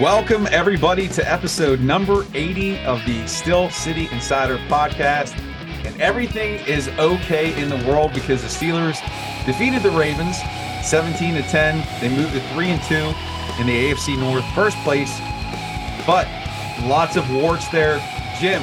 Welcome, 0.00 0.48
everybody, 0.50 1.06
to 1.06 1.32
episode 1.32 1.78
number 1.78 2.26
80 2.34 2.78
of 2.80 3.00
the 3.06 3.24
Steel 3.28 3.70
City 3.70 4.08
Insider 4.10 4.56
podcast. 4.66 5.38
And 5.86 6.00
everything 6.00 6.54
is 6.66 6.88
okay 6.98 7.56
in 7.62 7.68
the 7.68 7.76
world 7.86 8.12
because 8.12 8.42
the 8.42 8.48
Steelers 8.48 8.98
defeated 9.46 9.84
the 9.84 9.92
Ravens 9.92 10.36
17 10.82 11.34
to 11.34 11.42
10. 11.42 11.86
They 12.00 12.08
moved 12.08 12.32
to 12.32 12.40
3 12.54 12.70
and 12.70 12.82
2 12.82 12.94
in 13.60 13.68
the 13.68 13.92
AFC 13.92 14.18
North, 14.18 14.44
first 14.52 14.76
place. 14.78 15.16
But 16.04 16.26
lots 16.82 17.14
of 17.14 17.30
warts 17.30 17.68
there. 17.68 17.98
Jim, 18.40 18.62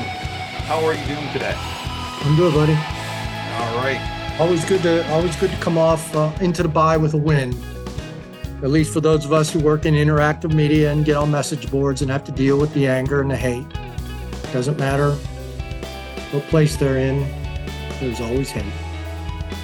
how 0.67 0.84
are 0.84 0.93
you 0.93 1.05
doing 1.05 1.31
today? 1.31 1.55
I'm 1.55 2.35
good, 2.35 2.53
buddy. 2.53 2.73
All 2.73 3.77
right. 3.77 4.35
Always 4.38 4.66
good 4.66 4.81
to 4.81 5.09
always 5.13 5.38
good 5.38 5.52
to 5.52 5.57
come 5.57 5.77
off 5.77 6.13
uh, 6.13 6.29
into 6.41 6.61
the 6.61 6.70
bye 6.70 6.98
with 6.98 7.13
a 7.13 7.17
win. 7.17 7.55
At 8.63 8.70
least 8.70 8.93
for 8.93 9.01
those 9.01 9.25
of 9.25 9.33
us 9.33 9.51
who 9.51 9.59
work 9.59 9.85
in 9.85 9.95
interactive 9.95 10.53
media 10.53 10.91
and 10.91 11.03
get 11.03 11.15
on 11.15 11.31
message 11.31 11.69
boards 11.71 12.03
and 12.03 12.11
have 12.11 12.23
to 12.25 12.31
deal 12.31 12.59
with 12.59 12.71
the 12.73 12.88
anger 12.88 13.19
and 13.19 13.31
the 13.31 13.35
hate. 13.35 13.65
Doesn't 14.53 14.77
matter 14.77 15.13
what 16.31 16.43
place 16.43 16.75
they're 16.75 16.97
in. 16.97 17.27
There's 17.99 18.21
always 18.21 18.52
hate. 18.52 18.71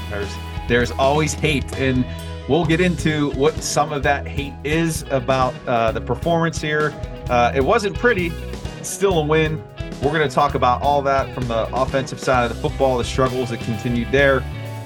There's 0.09 0.33
there's 0.67 0.91
always 0.91 1.33
hate, 1.33 1.77
and 1.77 2.05
we'll 2.49 2.65
get 2.65 2.81
into 2.81 3.31
what 3.31 3.53
some 3.63 3.93
of 3.93 4.03
that 4.03 4.27
hate 4.27 4.53
is 4.63 5.03
about 5.11 5.53
uh, 5.67 5.91
the 5.91 6.01
performance 6.01 6.59
here. 6.59 6.93
Uh, 7.29 7.51
it 7.55 7.61
wasn't 7.63 7.97
pretty, 7.97 8.31
still 8.81 9.19
a 9.19 9.25
win. 9.25 9.63
We're 10.01 10.11
going 10.11 10.27
to 10.27 10.33
talk 10.33 10.55
about 10.55 10.81
all 10.81 11.01
that 11.03 11.33
from 11.33 11.47
the 11.47 11.73
offensive 11.73 12.19
side 12.19 12.49
of 12.49 12.55
the 12.55 12.61
football, 12.61 12.97
the 12.97 13.03
struggles 13.03 13.49
that 13.49 13.61
continued 13.61 14.11
there, 14.11 14.43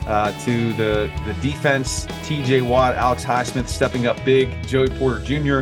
uh, 0.07 0.31
to 0.45 0.73
the 0.73 1.11
the 1.25 1.33
defense. 1.41 2.07
T.J. 2.23 2.61
Watt, 2.61 2.95
Alex 2.95 3.23
Highsmith 3.23 3.67
stepping 3.67 4.07
up 4.07 4.23
big, 4.25 4.49
Joey 4.67 4.89
Porter 4.89 5.19
Jr. 5.23 5.61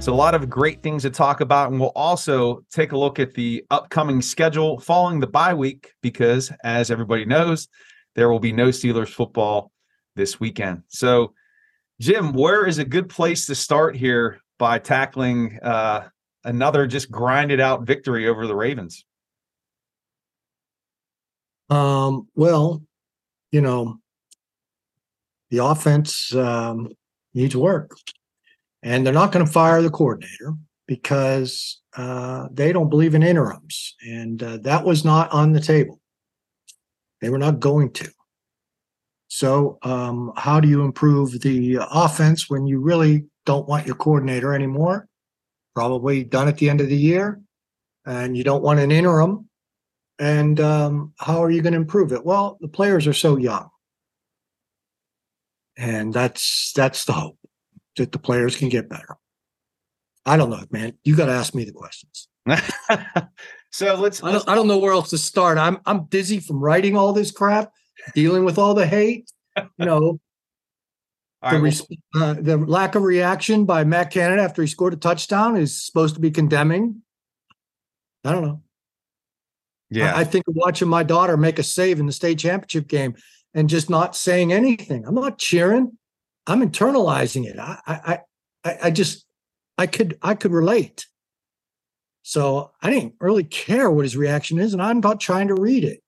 So 0.00 0.12
a 0.12 0.14
lot 0.14 0.34
of 0.34 0.48
great 0.48 0.82
things 0.82 1.02
to 1.02 1.10
talk 1.10 1.42
about, 1.42 1.70
and 1.70 1.78
we'll 1.78 1.92
also 1.94 2.64
take 2.72 2.92
a 2.92 2.98
look 2.98 3.18
at 3.18 3.34
the 3.34 3.64
upcoming 3.70 4.22
schedule 4.22 4.80
following 4.80 5.20
the 5.20 5.26
bye 5.26 5.52
week 5.52 5.92
because, 6.00 6.50
as 6.64 6.90
everybody 6.90 7.26
knows, 7.26 7.68
there 8.14 8.30
will 8.30 8.40
be 8.40 8.50
no 8.50 8.68
Steelers 8.68 9.10
football 9.10 9.70
this 10.16 10.40
weekend. 10.40 10.84
So, 10.88 11.34
Jim, 12.00 12.32
where 12.32 12.66
is 12.66 12.78
a 12.78 12.84
good 12.84 13.10
place 13.10 13.44
to 13.46 13.54
start 13.54 13.94
here 13.94 14.40
by 14.58 14.78
tackling 14.78 15.58
uh, 15.62 16.08
another 16.44 16.86
just 16.86 17.10
grinded 17.10 17.60
out 17.60 17.82
victory 17.82 18.26
over 18.26 18.46
the 18.46 18.56
Ravens? 18.56 19.04
Um, 21.68 22.26
well, 22.34 22.82
you 23.50 23.60
know, 23.60 23.98
the 25.50 25.64
offense 25.64 26.34
um, 26.34 26.88
needs 27.34 27.56
work, 27.56 27.96
and 28.82 29.04
they're 29.04 29.12
not 29.12 29.32
going 29.32 29.44
to 29.44 29.52
fire 29.52 29.82
the 29.82 29.90
coordinator 29.90 30.54
because 30.86 31.80
uh, 31.96 32.48
they 32.52 32.72
don't 32.72 32.90
believe 32.90 33.14
in 33.14 33.22
interims, 33.22 33.94
and 34.06 34.42
uh, 34.42 34.58
that 34.58 34.84
was 34.84 35.04
not 35.04 35.30
on 35.32 35.52
the 35.52 35.60
table. 35.60 36.00
They 37.20 37.30
were 37.30 37.38
not 37.38 37.60
going 37.60 37.92
to. 37.94 38.10
So, 39.28 39.78
um, 39.82 40.32
how 40.36 40.58
do 40.58 40.68
you 40.68 40.82
improve 40.82 41.40
the 41.40 41.78
offense 41.90 42.50
when 42.50 42.66
you 42.66 42.80
really 42.80 43.26
don't 43.46 43.68
want 43.68 43.86
your 43.86 43.94
coordinator 43.96 44.54
anymore? 44.54 45.06
Probably 45.74 46.24
done 46.24 46.48
at 46.48 46.58
the 46.58 46.68
end 46.68 46.80
of 46.80 46.88
the 46.88 46.96
year, 46.96 47.40
and 48.06 48.36
you 48.36 48.42
don't 48.42 48.62
want 48.62 48.80
an 48.80 48.90
interim. 48.90 49.48
And 50.20 50.60
um, 50.60 51.14
how 51.18 51.42
are 51.42 51.50
you 51.50 51.62
going 51.62 51.72
to 51.72 51.78
improve 51.78 52.12
it? 52.12 52.26
Well, 52.26 52.58
the 52.60 52.68
players 52.68 53.06
are 53.06 53.14
so 53.14 53.38
young, 53.38 53.70
and 55.78 56.12
that's 56.12 56.74
that's 56.76 57.06
the 57.06 57.14
hope 57.14 57.38
that 57.96 58.12
the 58.12 58.18
players 58.18 58.54
can 58.54 58.68
get 58.68 58.90
better. 58.90 59.16
I 60.26 60.36
don't 60.36 60.50
know, 60.50 60.62
man. 60.70 60.92
You 61.04 61.16
got 61.16 61.26
to 61.26 61.32
ask 61.32 61.54
me 61.54 61.64
the 61.64 61.72
questions. 61.72 62.28
so 63.70 63.94
let's. 63.94 64.22
I 64.22 64.32
don't, 64.32 64.46
I 64.46 64.54
don't 64.54 64.68
know 64.68 64.76
where 64.76 64.92
else 64.92 65.08
to 65.10 65.18
start. 65.18 65.56
I'm 65.56 65.78
I'm 65.86 66.04
dizzy 66.04 66.38
from 66.38 66.60
writing 66.60 66.98
all 66.98 67.14
this 67.14 67.30
crap, 67.30 67.72
dealing 68.14 68.44
with 68.44 68.58
all 68.58 68.74
the 68.74 68.86
hate. 68.86 69.32
You 69.56 69.86
know, 69.86 70.00
the, 71.42 71.48
right, 71.48 71.62
res- 71.62 71.86
uh, 72.14 72.34
the 72.34 72.58
lack 72.58 72.94
of 72.94 73.04
reaction 73.04 73.64
by 73.64 73.84
Matt 73.84 74.10
Canada 74.10 74.42
after 74.42 74.60
he 74.60 74.68
scored 74.68 74.92
a 74.92 74.98
touchdown 74.98 75.56
is 75.56 75.82
supposed 75.82 76.14
to 76.16 76.20
be 76.20 76.30
condemning. 76.30 77.00
I 78.22 78.32
don't 78.32 78.42
know. 78.42 78.60
Yeah, 79.90 80.14
I, 80.14 80.20
I 80.20 80.24
think 80.24 80.44
watching 80.48 80.88
my 80.88 81.02
daughter 81.02 81.36
make 81.36 81.58
a 81.58 81.62
save 81.62 82.00
in 82.00 82.06
the 82.06 82.12
state 82.12 82.38
championship 82.38 82.88
game 82.88 83.14
and 83.54 83.68
just 83.68 83.90
not 83.90 84.16
saying 84.16 84.52
anything. 84.52 85.04
I'm 85.06 85.14
not 85.14 85.38
cheering. 85.38 85.98
I'm 86.46 86.60
internalizing 86.62 87.46
it. 87.46 87.58
I 87.58 87.78
I 87.86 88.20
I, 88.64 88.78
I 88.84 88.90
just 88.90 89.26
I 89.78 89.86
could 89.86 90.18
I 90.22 90.34
could 90.34 90.52
relate. 90.52 91.06
So 92.22 92.70
I 92.82 92.90
didn't 92.90 93.14
really 93.18 93.44
care 93.44 93.90
what 93.90 94.04
his 94.04 94.16
reaction 94.16 94.58
is, 94.58 94.72
and 94.72 94.82
I'm 94.82 95.00
not 95.00 95.20
trying 95.20 95.48
to 95.48 95.54
read 95.54 95.84
it. 95.84 96.02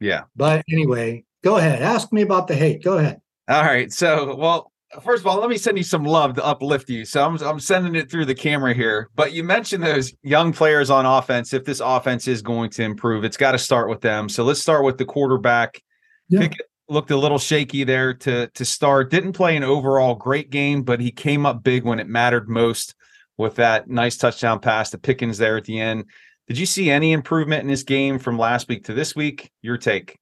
yeah. 0.00 0.24
But 0.34 0.64
anyway, 0.70 1.24
go 1.44 1.56
ahead. 1.56 1.80
Ask 1.82 2.12
me 2.12 2.22
about 2.22 2.48
the 2.48 2.54
hate. 2.56 2.82
Go 2.82 2.98
ahead. 2.98 3.20
All 3.48 3.62
right. 3.62 3.92
So, 3.92 4.34
well, 4.34 4.71
first 5.00 5.22
of 5.22 5.26
all, 5.26 5.38
let 5.40 5.48
me 5.48 5.56
send 5.56 5.78
you 5.78 5.84
some 5.84 6.04
love 6.04 6.34
to 6.34 6.44
uplift 6.44 6.88
you. 6.88 7.04
So 7.04 7.24
I'm 7.24 7.36
I'm 7.42 7.60
sending 7.60 7.94
it 7.94 8.10
through 8.10 8.26
the 8.26 8.34
camera 8.34 8.74
here. 8.74 9.08
But 9.14 9.32
you 9.32 9.44
mentioned 9.44 9.82
those 9.82 10.12
young 10.22 10.52
players 10.52 10.90
on 10.90 11.06
offense. 11.06 11.52
If 11.52 11.64
this 11.64 11.80
offense 11.80 12.28
is 12.28 12.42
going 12.42 12.70
to 12.70 12.82
improve, 12.82 13.24
it's 13.24 13.36
got 13.36 13.52
to 13.52 13.58
start 13.58 13.88
with 13.88 14.00
them. 14.00 14.28
So 14.28 14.44
let's 14.44 14.60
start 14.60 14.84
with 14.84 14.98
the 14.98 15.04
quarterback. 15.04 15.80
Yeah. 16.28 16.40
Pickett 16.40 16.66
looked 16.88 17.10
a 17.10 17.16
little 17.16 17.38
shaky 17.38 17.84
there 17.84 18.14
to 18.14 18.48
to 18.48 18.64
start. 18.64 19.10
Didn't 19.10 19.32
play 19.32 19.56
an 19.56 19.64
overall 19.64 20.14
great 20.14 20.50
game, 20.50 20.82
but 20.82 21.00
he 21.00 21.10
came 21.10 21.46
up 21.46 21.62
big 21.62 21.84
when 21.84 21.98
it 21.98 22.08
mattered 22.08 22.48
most 22.48 22.94
with 23.38 23.56
that 23.56 23.88
nice 23.88 24.16
touchdown 24.16 24.60
pass 24.60 24.90
to 24.90 24.98
Pickens 24.98 25.38
there 25.38 25.56
at 25.56 25.64
the 25.64 25.80
end. 25.80 26.04
Did 26.48 26.58
you 26.58 26.66
see 26.66 26.90
any 26.90 27.12
improvement 27.12 27.62
in 27.62 27.68
this 27.68 27.82
game 27.82 28.18
from 28.18 28.38
last 28.38 28.68
week 28.68 28.84
to 28.84 28.94
this 28.94 29.16
week? 29.16 29.50
Your 29.62 29.78
take. 29.78 30.18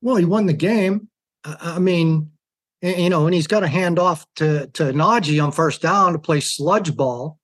Well, 0.00 0.16
he 0.16 0.24
won 0.24 0.46
the 0.46 0.52
game. 0.52 1.08
I, 1.44 1.56
I 1.60 1.78
mean, 1.78 2.32
y- 2.84 2.94
you 2.94 3.10
know, 3.10 3.26
and 3.26 3.34
he's 3.34 3.48
got 3.48 3.60
to 3.60 3.68
hand 3.68 3.98
off 3.98 4.26
to 4.36 4.68
to 4.68 4.84
Najee 4.92 5.42
on 5.42 5.50
first 5.50 5.82
down 5.82 6.12
to 6.12 6.18
play 6.18 6.40
sludge 6.40 6.94
ball, 6.94 7.38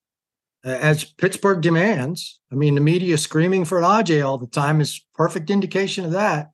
uh, 0.65 0.69
as 0.69 1.05
Pittsburgh 1.05 1.61
demands. 1.61 2.39
I 2.53 2.55
mean, 2.55 2.77
the 2.77 2.81
media 2.81 3.19
screaming 3.19 3.65
for 3.65 3.81
Najee 3.81 4.25
all 4.25 4.39
the 4.39 4.47
time 4.47 4.81
is 4.81 5.05
perfect 5.15 5.51
indication 5.51 6.05
of 6.05 6.13
that. 6.13 6.51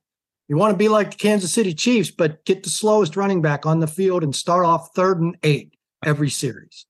You 0.47 0.55
want 0.55 0.71
to 0.71 0.77
be 0.77 0.87
like 0.87 1.11
the 1.11 1.17
Kansas 1.17 1.51
City 1.51 1.73
Chiefs, 1.73 2.09
but 2.09 2.45
get 2.45 2.63
the 2.63 2.69
slowest 2.69 3.17
running 3.17 3.41
back 3.41 3.65
on 3.65 3.81
the 3.81 3.87
field 3.87 4.23
and 4.23 4.33
start 4.33 4.65
off 4.65 4.95
third 4.95 5.19
and 5.19 5.35
eight 5.43 5.73
every 6.05 6.29
series. 6.29 6.85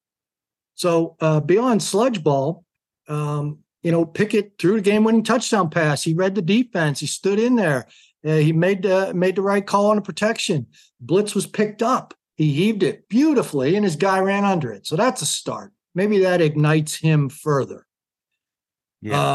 So 0.76 1.16
uh, 1.20 1.40
beyond 1.40 1.82
sludge 1.82 2.24
ball, 2.24 2.66
um, 3.08 3.60
you 3.82 3.92
know, 3.92 4.06
Pickett 4.06 4.60
threw 4.60 4.76
the 4.76 4.82
game-winning 4.82 5.24
touchdown 5.24 5.70
pass. 5.70 6.04
He 6.04 6.14
read 6.14 6.36
the 6.36 6.42
defense. 6.42 7.00
He 7.00 7.08
stood 7.08 7.40
in 7.40 7.56
there. 7.56 7.88
Uh, 8.28 8.38
he 8.38 8.52
made 8.52 8.86
uh, 8.86 9.14
made 9.16 9.36
the 9.36 9.42
right 9.42 9.66
call 9.66 9.90
on 9.90 9.96
the 9.96 10.02
protection. 10.02 10.68
Blitz 11.00 11.34
was 11.34 11.48
picked 11.48 11.82
up. 11.82 12.14
He 12.36 12.54
heaved 12.54 12.84
it 12.84 13.08
beautifully, 13.10 13.76
and 13.76 13.86
his 13.86 13.96
guy 13.96 14.20
ran 14.20 14.44
under 14.44 14.72
it. 14.72 14.86
So 14.86 14.96
that's 14.96 15.22
a 15.22 15.26
start. 15.26 15.72
Maybe 15.96 16.20
that 16.20 16.42
ignites 16.42 16.96
him 16.96 17.30
further. 17.30 17.88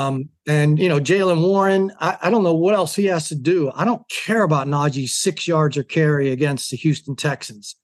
Um, 0.06 0.28
and 0.46 0.78
you 0.78 0.88
know, 0.88 1.00
Jaylen 1.00 1.40
Warren, 1.40 1.92
I, 2.00 2.18
I 2.22 2.30
don't 2.30 2.42
know 2.42 2.54
what 2.54 2.74
else 2.74 2.94
he 2.94 3.06
has 3.06 3.28
to 3.28 3.34
do. 3.34 3.70
I 3.74 3.84
don't 3.84 4.06
care 4.08 4.42
about 4.42 4.66
Najee's 4.66 5.14
six 5.14 5.46
yards 5.48 5.76
or 5.76 5.84
carry 5.84 6.30
against 6.30 6.70
the 6.70 6.76
Houston 6.76 7.16
Texans. 7.16 7.76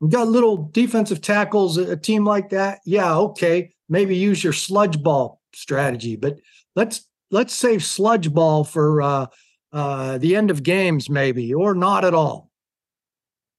We've 0.00 0.10
got 0.10 0.28
little 0.28 0.68
defensive 0.72 1.20
tackles, 1.20 1.78
a, 1.78 1.92
a 1.92 1.96
team 1.96 2.24
like 2.24 2.50
that. 2.50 2.80
Yeah, 2.84 3.16
okay. 3.16 3.72
Maybe 3.88 4.16
use 4.16 4.42
your 4.42 4.52
sludge 4.52 5.02
ball 5.02 5.40
strategy, 5.54 6.16
but 6.16 6.38
let's 6.76 7.06
let's 7.30 7.54
save 7.54 7.84
sludge 7.84 8.32
ball 8.32 8.64
for 8.64 9.02
uh 9.02 9.26
uh 9.72 10.18
the 10.18 10.36
end 10.36 10.50
of 10.50 10.62
games, 10.62 11.08
maybe, 11.10 11.52
or 11.54 11.74
not 11.74 12.04
at 12.04 12.14
all. 12.14 12.50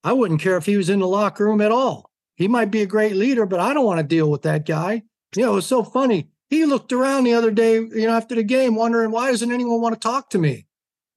I 0.04 0.12
wouldn't 0.12 0.40
care 0.40 0.56
if 0.56 0.66
he 0.66 0.76
was 0.76 0.90
in 0.90 0.98
the 0.98 1.06
locker 1.06 1.44
room 1.44 1.60
at 1.60 1.72
all. 1.72 2.10
He 2.36 2.48
might 2.48 2.70
be 2.70 2.82
a 2.82 2.86
great 2.86 3.14
leader, 3.14 3.46
but 3.46 3.60
I 3.60 3.72
don't 3.72 3.84
want 3.84 3.98
to 3.98 4.04
deal 4.04 4.30
with 4.30 4.42
that 4.42 4.66
guy. 4.66 5.02
You 5.36 5.42
know, 5.46 5.56
it's 5.58 5.66
so 5.66 5.84
funny. 5.84 6.28
He 6.50 6.64
looked 6.66 6.92
around 6.92 7.24
the 7.24 7.34
other 7.34 7.50
day, 7.50 7.74
you 7.74 8.06
know, 8.06 8.16
after 8.16 8.34
the 8.34 8.42
game, 8.42 8.74
wondering 8.74 9.10
why 9.10 9.30
doesn't 9.30 9.52
anyone 9.52 9.80
want 9.80 9.94
to 9.94 10.00
talk 10.00 10.30
to 10.30 10.38
me? 10.38 10.66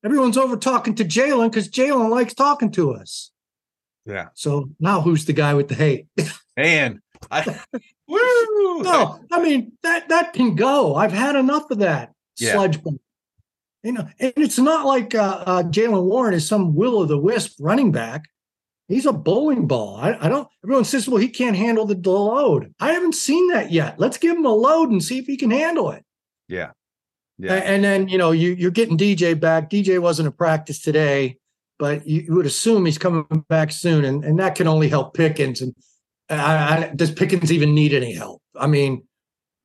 Everyone's 0.05 0.37
over 0.37 0.55
talking 0.55 0.93
to 0.95 1.03
Jaylen 1.03 1.49
because 1.49 1.67
Jaylen 1.67 2.09
likes 2.09 2.33
talking 2.33 2.71
to 2.73 2.93
us. 2.93 3.31
Yeah. 4.05 4.27
So 4.35 4.69
now 4.79 5.01
who's 5.01 5.25
the 5.25 5.33
guy 5.33 5.55
with 5.55 5.67
the 5.67 5.75
hate? 5.75 6.05
Man, 6.55 7.01
I, 7.31 7.41
woo! 8.07 8.81
no, 8.83 9.19
I 9.31 9.41
mean 9.41 9.71
that 9.81 10.09
that 10.09 10.33
can 10.33 10.55
go. 10.55 10.95
I've 10.95 11.11
had 11.11 11.35
enough 11.35 11.71
of 11.71 11.79
that 11.79 12.13
Yeah. 12.37 12.53
sludge. 12.53 12.79
You 13.85 13.91
know, 13.91 14.07
and 14.19 14.33
it's 14.35 14.57
not 14.57 14.87
like 14.87 15.13
uh, 15.13 15.43
uh, 15.45 15.63
Jaylen 15.63 16.05
Warren 16.05 16.33
is 16.33 16.47
some 16.47 16.73
will 16.73 16.97
o' 16.97 17.05
the 17.05 17.19
wisp 17.19 17.57
running 17.59 17.91
back. 17.91 18.25
He's 18.87 19.05
a 19.05 19.13
bowling 19.13 19.67
ball. 19.67 19.97
I, 19.97 20.17
I 20.19 20.27
don't. 20.27 20.47
Everyone 20.63 20.85
says, 20.85 21.07
"Well, 21.07 21.21
he 21.21 21.29
can't 21.29 21.55
handle 21.55 21.85
the, 21.85 21.93
the 21.93 22.09
load." 22.09 22.73
I 22.79 22.93
haven't 22.93 23.13
seen 23.13 23.49
that 23.49 23.71
yet. 23.71 23.99
Let's 23.99 24.17
give 24.17 24.35
him 24.35 24.45
a 24.45 24.53
load 24.53 24.89
and 24.89 25.03
see 25.03 25.19
if 25.19 25.27
he 25.27 25.37
can 25.37 25.51
handle 25.51 25.91
it. 25.91 26.03
Yeah. 26.47 26.71
Yeah. 27.37 27.53
And 27.53 27.83
then 27.83 28.07
you 28.07 28.17
know 28.17 28.31
you 28.31 28.53
you're 28.53 28.71
getting 28.71 28.97
DJ 28.97 29.39
back. 29.39 29.69
DJ 29.69 29.99
wasn't 29.99 30.25
in 30.25 30.31
practice 30.31 30.81
today, 30.81 31.37
but 31.77 32.07
you, 32.07 32.21
you 32.21 32.33
would 32.33 32.47
assume 32.47 32.87
he's 32.87 32.97
coming 32.97 33.45
back 33.49 33.71
soon, 33.71 34.03
and, 34.03 34.25
and 34.25 34.39
that 34.39 34.55
can 34.55 34.67
only 34.67 34.89
help 34.89 35.13
Pickens. 35.13 35.61
And 35.61 35.75
I, 36.27 36.87
I, 36.87 36.91
does 36.95 37.11
Pickens 37.11 37.51
even 37.51 37.75
need 37.75 37.93
any 37.93 38.13
help? 38.13 38.41
I 38.59 38.65
mean, 38.65 39.03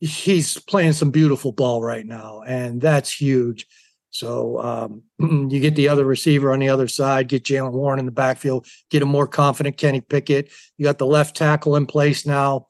he's 0.00 0.58
playing 0.58 0.92
some 0.92 1.10
beautiful 1.10 1.52
ball 1.52 1.82
right 1.82 2.04
now, 2.04 2.42
and 2.46 2.82
that's 2.82 3.18
huge. 3.18 3.66
So 4.10 4.60
um, 4.60 5.02
you 5.50 5.60
get 5.60 5.76
the 5.76 5.88
other 5.88 6.04
receiver 6.04 6.52
on 6.52 6.58
the 6.58 6.68
other 6.68 6.88
side, 6.88 7.28
get 7.28 7.44
Jaylen 7.44 7.72
Warren 7.72 7.98
in 7.98 8.06
the 8.06 8.12
backfield, 8.12 8.66
get 8.90 9.02
a 9.02 9.06
more 9.06 9.26
confident 9.26 9.76
Kenny 9.76 10.00
Pickett. 10.00 10.50
You 10.76 10.84
got 10.84 10.98
the 10.98 11.06
left 11.06 11.36
tackle 11.36 11.76
in 11.76 11.86
place 11.86 12.26
now, 12.26 12.66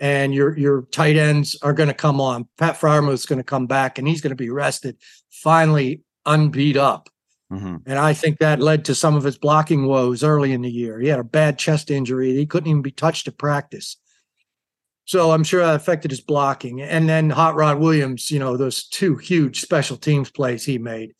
and 0.00 0.34
your 0.34 0.56
your 0.56 0.82
tight 0.92 1.16
ends 1.16 1.56
are 1.62 1.72
going 1.72 1.88
to 1.88 1.94
come 1.94 2.20
on. 2.20 2.48
Pat 2.58 2.82
is 2.82 3.26
going 3.26 3.38
to 3.38 3.44
come 3.44 3.66
back, 3.66 3.98
and 3.98 4.06
he's 4.06 4.20
going 4.20 4.30
to 4.30 4.36
be 4.36 4.50
rested, 4.50 4.96
finally 5.30 6.02
unbeat 6.26 6.76
up. 6.76 7.08
Mm-hmm. 7.52 7.76
And 7.86 7.98
I 7.98 8.14
think 8.14 8.38
that 8.38 8.60
led 8.60 8.84
to 8.86 8.94
some 8.94 9.16
of 9.16 9.24
his 9.24 9.36
blocking 9.36 9.86
woes 9.86 10.24
early 10.24 10.52
in 10.52 10.62
the 10.62 10.70
year. 10.70 10.98
He 10.98 11.08
had 11.08 11.20
a 11.20 11.24
bad 11.24 11.58
chest 11.58 11.90
injury; 11.90 12.34
he 12.34 12.46
couldn't 12.46 12.70
even 12.70 12.82
be 12.82 12.90
touched 12.90 13.28
at 13.28 13.38
practice. 13.38 13.96
So 15.06 15.32
I'm 15.32 15.44
sure 15.44 15.64
that 15.64 15.74
affected 15.74 16.10
his 16.10 16.20
blocking. 16.20 16.80
And 16.80 17.08
then 17.08 17.30
Hot 17.30 17.54
Rod 17.54 17.78
Williams, 17.78 18.30
you 18.30 18.38
know, 18.38 18.56
those 18.56 18.86
two 18.86 19.16
huge 19.16 19.60
special 19.60 19.96
teams 19.96 20.30
plays 20.30 20.64
he 20.64 20.78
made. 20.78 21.14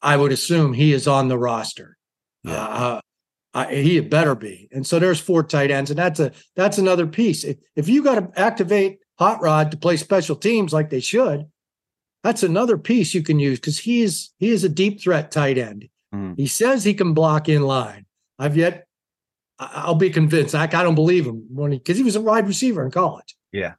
I 0.00 0.16
would 0.16 0.32
assume 0.32 0.72
he 0.72 0.92
is 0.92 1.06
on 1.06 1.28
the 1.28 1.38
roster. 1.38 1.96
Yeah. 2.42 2.54
Uh, 2.54 3.00
uh, 3.54 3.66
he 3.66 3.96
had 3.96 4.08
better 4.08 4.34
be. 4.34 4.68
And 4.72 4.86
so 4.86 4.98
there's 4.98 5.20
four 5.20 5.42
tight 5.42 5.70
ends, 5.70 5.90
and 5.90 5.98
that's 5.98 6.20
a 6.20 6.32
that's 6.56 6.78
another 6.78 7.06
piece. 7.06 7.44
If, 7.44 7.58
if 7.76 7.88
you 7.88 8.02
got 8.02 8.14
to 8.14 8.40
activate 8.40 9.00
Hot 9.18 9.42
Rod 9.42 9.70
to 9.70 9.76
play 9.76 9.98
special 9.98 10.36
teams 10.36 10.72
like 10.72 10.88
they 10.88 11.00
should, 11.00 11.44
that's 12.22 12.42
another 12.42 12.78
piece 12.78 13.14
you 13.14 13.22
can 13.22 13.38
use 13.38 13.60
because 13.60 13.78
he 13.78 14.02
is 14.02 14.30
he 14.38 14.48
is 14.48 14.64
a 14.64 14.68
deep 14.68 15.02
threat 15.02 15.30
tight 15.30 15.58
end. 15.58 15.88
Mm. 16.14 16.38
He 16.38 16.46
says 16.46 16.82
he 16.82 16.94
can 16.94 17.12
block 17.12 17.48
in 17.48 17.62
line. 17.62 18.06
I've 18.38 18.56
yet 18.56 18.86
I'll 19.72 19.94
be 19.94 20.10
convinced. 20.10 20.54
I, 20.54 20.64
I 20.64 20.66
don't 20.66 20.94
believe 20.94 21.26
him 21.26 21.46
when 21.50 21.72
he 21.72 21.78
because 21.78 21.96
he 21.96 22.02
was 22.02 22.16
a 22.16 22.20
wide 22.20 22.46
receiver 22.46 22.84
in 22.84 22.90
college. 22.90 23.36
Yeah, 23.52 23.74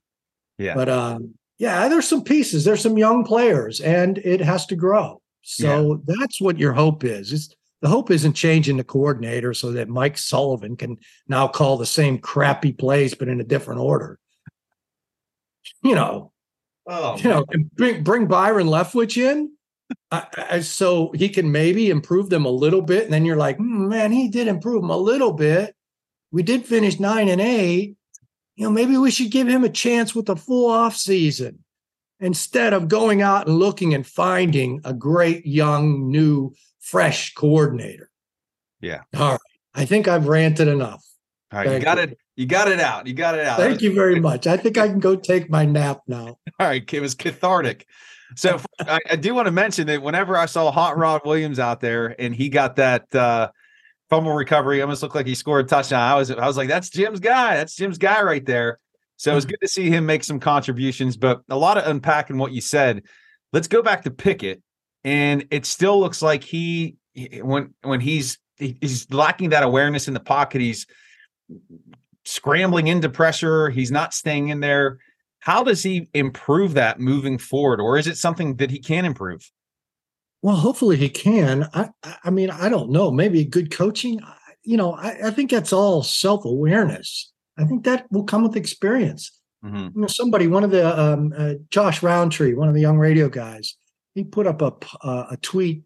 yeah. 0.57 0.75
But 0.75 0.89
um, 0.89 1.35
yeah, 1.57 1.87
there's 1.87 2.07
some 2.07 2.23
pieces. 2.23 2.65
There's 2.65 2.81
some 2.81 2.97
young 2.97 3.23
players, 3.23 3.79
and 3.81 4.17
it 4.19 4.41
has 4.41 4.65
to 4.67 4.75
grow. 4.75 5.21
So 5.41 6.01
yeah. 6.07 6.15
that's 6.19 6.41
what 6.41 6.57
your 6.57 6.73
hope 6.73 7.03
is. 7.03 7.33
It's, 7.33 7.53
the 7.81 7.89
hope 7.89 8.11
isn't 8.11 8.33
changing 8.33 8.77
the 8.77 8.83
coordinator 8.83 9.53
so 9.53 9.73
that 9.73 9.89
Mike 9.89 10.17
Sullivan 10.17 10.77
can 10.77 10.97
now 11.27 11.49
call 11.49 11.77
the 11.77 11.85
same 11.85 12.17
crappy 12.17 12.71
plays 12.71 13.13
but 13.13 13.27
in 13.27 13.41
a 13.41 13.43
different 13.43 13.81
order. 13.81 14.19
You 15.81 15.95
know, 15.95 16.31
oh, 16.87 17.17
you 17.17 17.29
know, 17.29 17.45
bring 17.75 18.03
bring 18.03 18.27
Byron 18.27 18.67
Leftwich 18.67 19.17
in 19.17 19.51
I, 20.11 20.59
so 20.59 21.11
he 21.15 21.29
can 21.29 21.51
maybe 21.51 21.89
improve 21.89 22.29
them 22.29 22.45
a 22.45 22.49
little 22.49 22.81
bit. 22.81 23.05
And 23.05 23.13
then 23.13 23.25
you're 23.25 23.35
like, 23.35 23.57
mm, 23.57 23.89
man, 23.89 24.11
he 24.11 24.29
did 24.29 24.47
improve 24.47 24.81
them 24.81 24.91
a 24.91 24.97
little 24.97 25.33
bit. 25.33 25.75
We 26.31 26.43
did 26.43 26.65
finish 26.65 26.99
nine 26.99 27.29
and 27.29 27.41
eight. 27.41 27.95
You 28.55 28.65
know, 28.65 28.71
maybe 28.71 28.97
we 28.97 29.11
should 29.11 29.31
give 29.31 29.47
him 29.47 29.63
a 29.63 29.69
chance 29.69 30.13
with 30.13 30.29
a 30.29 30.35
full 30.35 30.69
off 30.69 30.95
season 30.95 31.63
instead 32.19 32.73
of 32.73 32.87
going 32.87 33.21
out 33.21 33.47
and 33.47 33.57
looking 33.57 33.93
and 33.93 34.05
finding 34.05 34.81
a 34.85 34.93
great 34.93 35.45
young, 35.45 36.09
new, 36.09 36.53
fresh 36.79 37.33
coordinator. 37.33 38.09
Yeah. 38.81 39.01
All 39.15 39.31
right. 39.31 39.39
I 39.73 39.85
think 39.85 40.07
I've 40.07 40.27
ranted 40.27 40.67
enough. 40.67 41.03
All 41.51 41.59
right. 41.59 41.67
Thank 41.67 41.81
you 41.81 41.85
got 41.85 41.97
you. 41.97 42.03
it. 42.03 42.17
You 42.35 42.45
got 42.45 42.67
it 42.67 42.79
out. 42.79 43.07
You 43.07 43.13
got 43.13 43.35
it 43.35 43.45
out. 43.45 43.57
Thank 43.57 43.81
you 43.81 43.93
very 43.93 44.19
much. 44.19 44.47
I 44.47 44.57
think 44.57 44.77
I 44.77 44.87
can 44.87 44.99
go 44.99 45.15
take 45.15 45.49
my 45.49 45.65
nap 45.65 46.01
now. 46.07 46.25
All 46.59 46.67
right. 46.67 46.93
It 46.93 46.99
was 46.99 47.15
cathartic. 47.15 47.87
So 48.35 48.59
I, 48.79 48.99
I, 49.11 49.15
do 49.15 49.33
want 49.33 49.47
to 49.47 49.51
mention 49.51 49.87
that 49.87 50.01
whenever 50.01 50.37
I 50.37 50.45
saw 50.45 50.71
Hot 50.71 50.97
Rod 50.97 51.21
Williams 51.25 51.59
out 51.59 51.79
there 51.79 52.15
and 52.19 52.35
he 52.35 52.49
got 52.49 52.75
that 52.77 53.13
uh, 53.15 53.49
fumble 54.09 54.33
recovery, 54.33 54.81
almost 54.81 55.03
looked 55.03 55.15
like 55.15 55.25
he 55.25 55.35
scored 55.35 55.65
a 55.65 55.67
touchdown. 55.67 56.01
I 56.01 56.15
was 56.15 56.31
I 56.31 56.45
was 56.47 56.57
like, 56.57 56.69
that's 56.69 56.89
Jim's 56.89 57.19
guy. 57.19 57.55
That's 57.55 57.75
Jim's 57.75 57.97
guy 57.97 58.21
right 58.21 58.45
there. 58.45 58.79
So 59.17 59.31
it 59.31 59.35
was 59.35 59.45
good 59.45 59.59
to 59.61 59.67
see 59.67 59.89
him 59.89 60.05
make 60.05 60.23
some 60.23 60.39
contributions, 60.39 61.15
but 61.17 61.41
a 61.49 61.57
lot 61.57 61.77
of 61.77 61.87
unpacking 61.87 62.37
what 62.37 62.51
you 62.51 62.61
said. 62.61 63.03
Let's 63.53 63.67
go 63.67 63.81
back 63.81 64.03
to 64.03 64.11
Pickett, 64.11 64.61
and 65.03 65.45
it 65.51 65.65
still 65.65 65.99
looks 65.99 66.21
like 66.21 66.43
he 66.43 66.97
when 67.41 67.73
when 67.83 68.01
he's 68.01 68.39
he's 68.57 69.09
lacking 69.11 69.49
that 69.49 69.63
awareness 69.63 70.07
in 70.07 70.13
the 70.13 70.19
pocket. 70.19 70.61
He's 70.61 70.87
scrambling 72.25 72.87
into 72.87 73.09
pressure. 73.09 73.69
He's 73.69 73.91
not 73.91 74.13
staying 74.13 74.49
in 74.49 74.59
there. 74.59 74.97
How 75.43 75.61
does 75.61 75.83
he 75.83 76.07
improve 76.13 76.73
that 76.75 77.01
moving 77.01 77.37
forward, 77.37 77.81
or 77.81 77.97
is 77.97 78.07
it 78.07 78.15
something 78.15 78.55
that 78.55 78.71
he 78.71 78.79
can 78.79 79.03
improve? 79.03 79.51
Well, 80.41 80.55
hopefully 80.55 80.95
he 80.95 81.09
can. 81.09 81.67
I, 81.73 81.89
I 82.23 82.29
mean, 82.29 82.49
I 82.49 82.69
don't 82.69 82.91
know. 82.91 83.11
Maybe 83.11 83.43
good 83.43 83.69
coaching. 83.69 84.21
You 84.63 84.77
know, 84.77 84.93
I, 84.93 85.27
I 85.27 85.31
think 85.31 85.51
that's 85.51 85.73
all 85.73 86.01
self 86.01 86.45
awareness. 86.45 87.33
I 87.57 87.65
think 87.65 87.83
that 87.83 88.05
will 88.09 88.23
come 88.23 88.43
with 88.43 88.55
experience. 88.55 89.37
Mm-hmm. 89.65 89.87
You 89.95 90.01
know, 90.01 90.07
somebody, 90.07 90.47
one 90.47 90.63
of 90.63 90.71
the 90.71 90.97
um, 90.97 91.33
uh, 91.37 91.55
Josh 91.69 92.01
Rowntree, 92.01 92.53
one 92.53 92.69
of 92.69 92.73
the 92.73 92.79
young 92.79 92.97
radio 92.97 93.27
guys, 93.27 93.75
he 94.15 94.23
put 94.23 94.47
up 94.47 94.61
a 94.61 94.73
uh, 95.05 95.27
a 95.31 95.37
tweet 95.41 95.83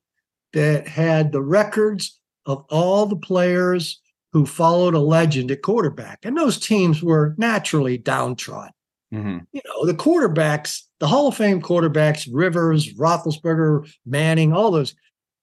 that 0.54 0.88
had 0.88 1.32
the 1.32 1.42
records 1.42 2.20
of 2.46 2.64
all 2.70 3.08
the 3.08 3.16
players 3.16 4.00
who 4.34 4.46
followed 4.46 4.94
a 4.94 5.00
legend 5.00 5.50
at 5.50 5.64
quarterback, 5.64 6.20
and 6.22 6.38
those 6.38 6.60
teams 6.60 7.02
were 7.02 7.34
naturally 7.40 7.98
downtrodden. 7.98 8.74
Mm-hmm. 9.14 9.40
You 9.54 9.62
know, 9.66 9.86
the 9.86 9.94
quarterbacks, 9.94 10.82
the 11.00 11.08
Hall 11.08 11.28
of 11.28 11.38
Fame 11.38 11.62
quarterbacks, 11.62 12.28
Rivers, 12.32 12.94
Roethlisberger, 12.94 13.90
Manning, 14.06 14.54
all 14.54 14.72
those, 14.72 14.96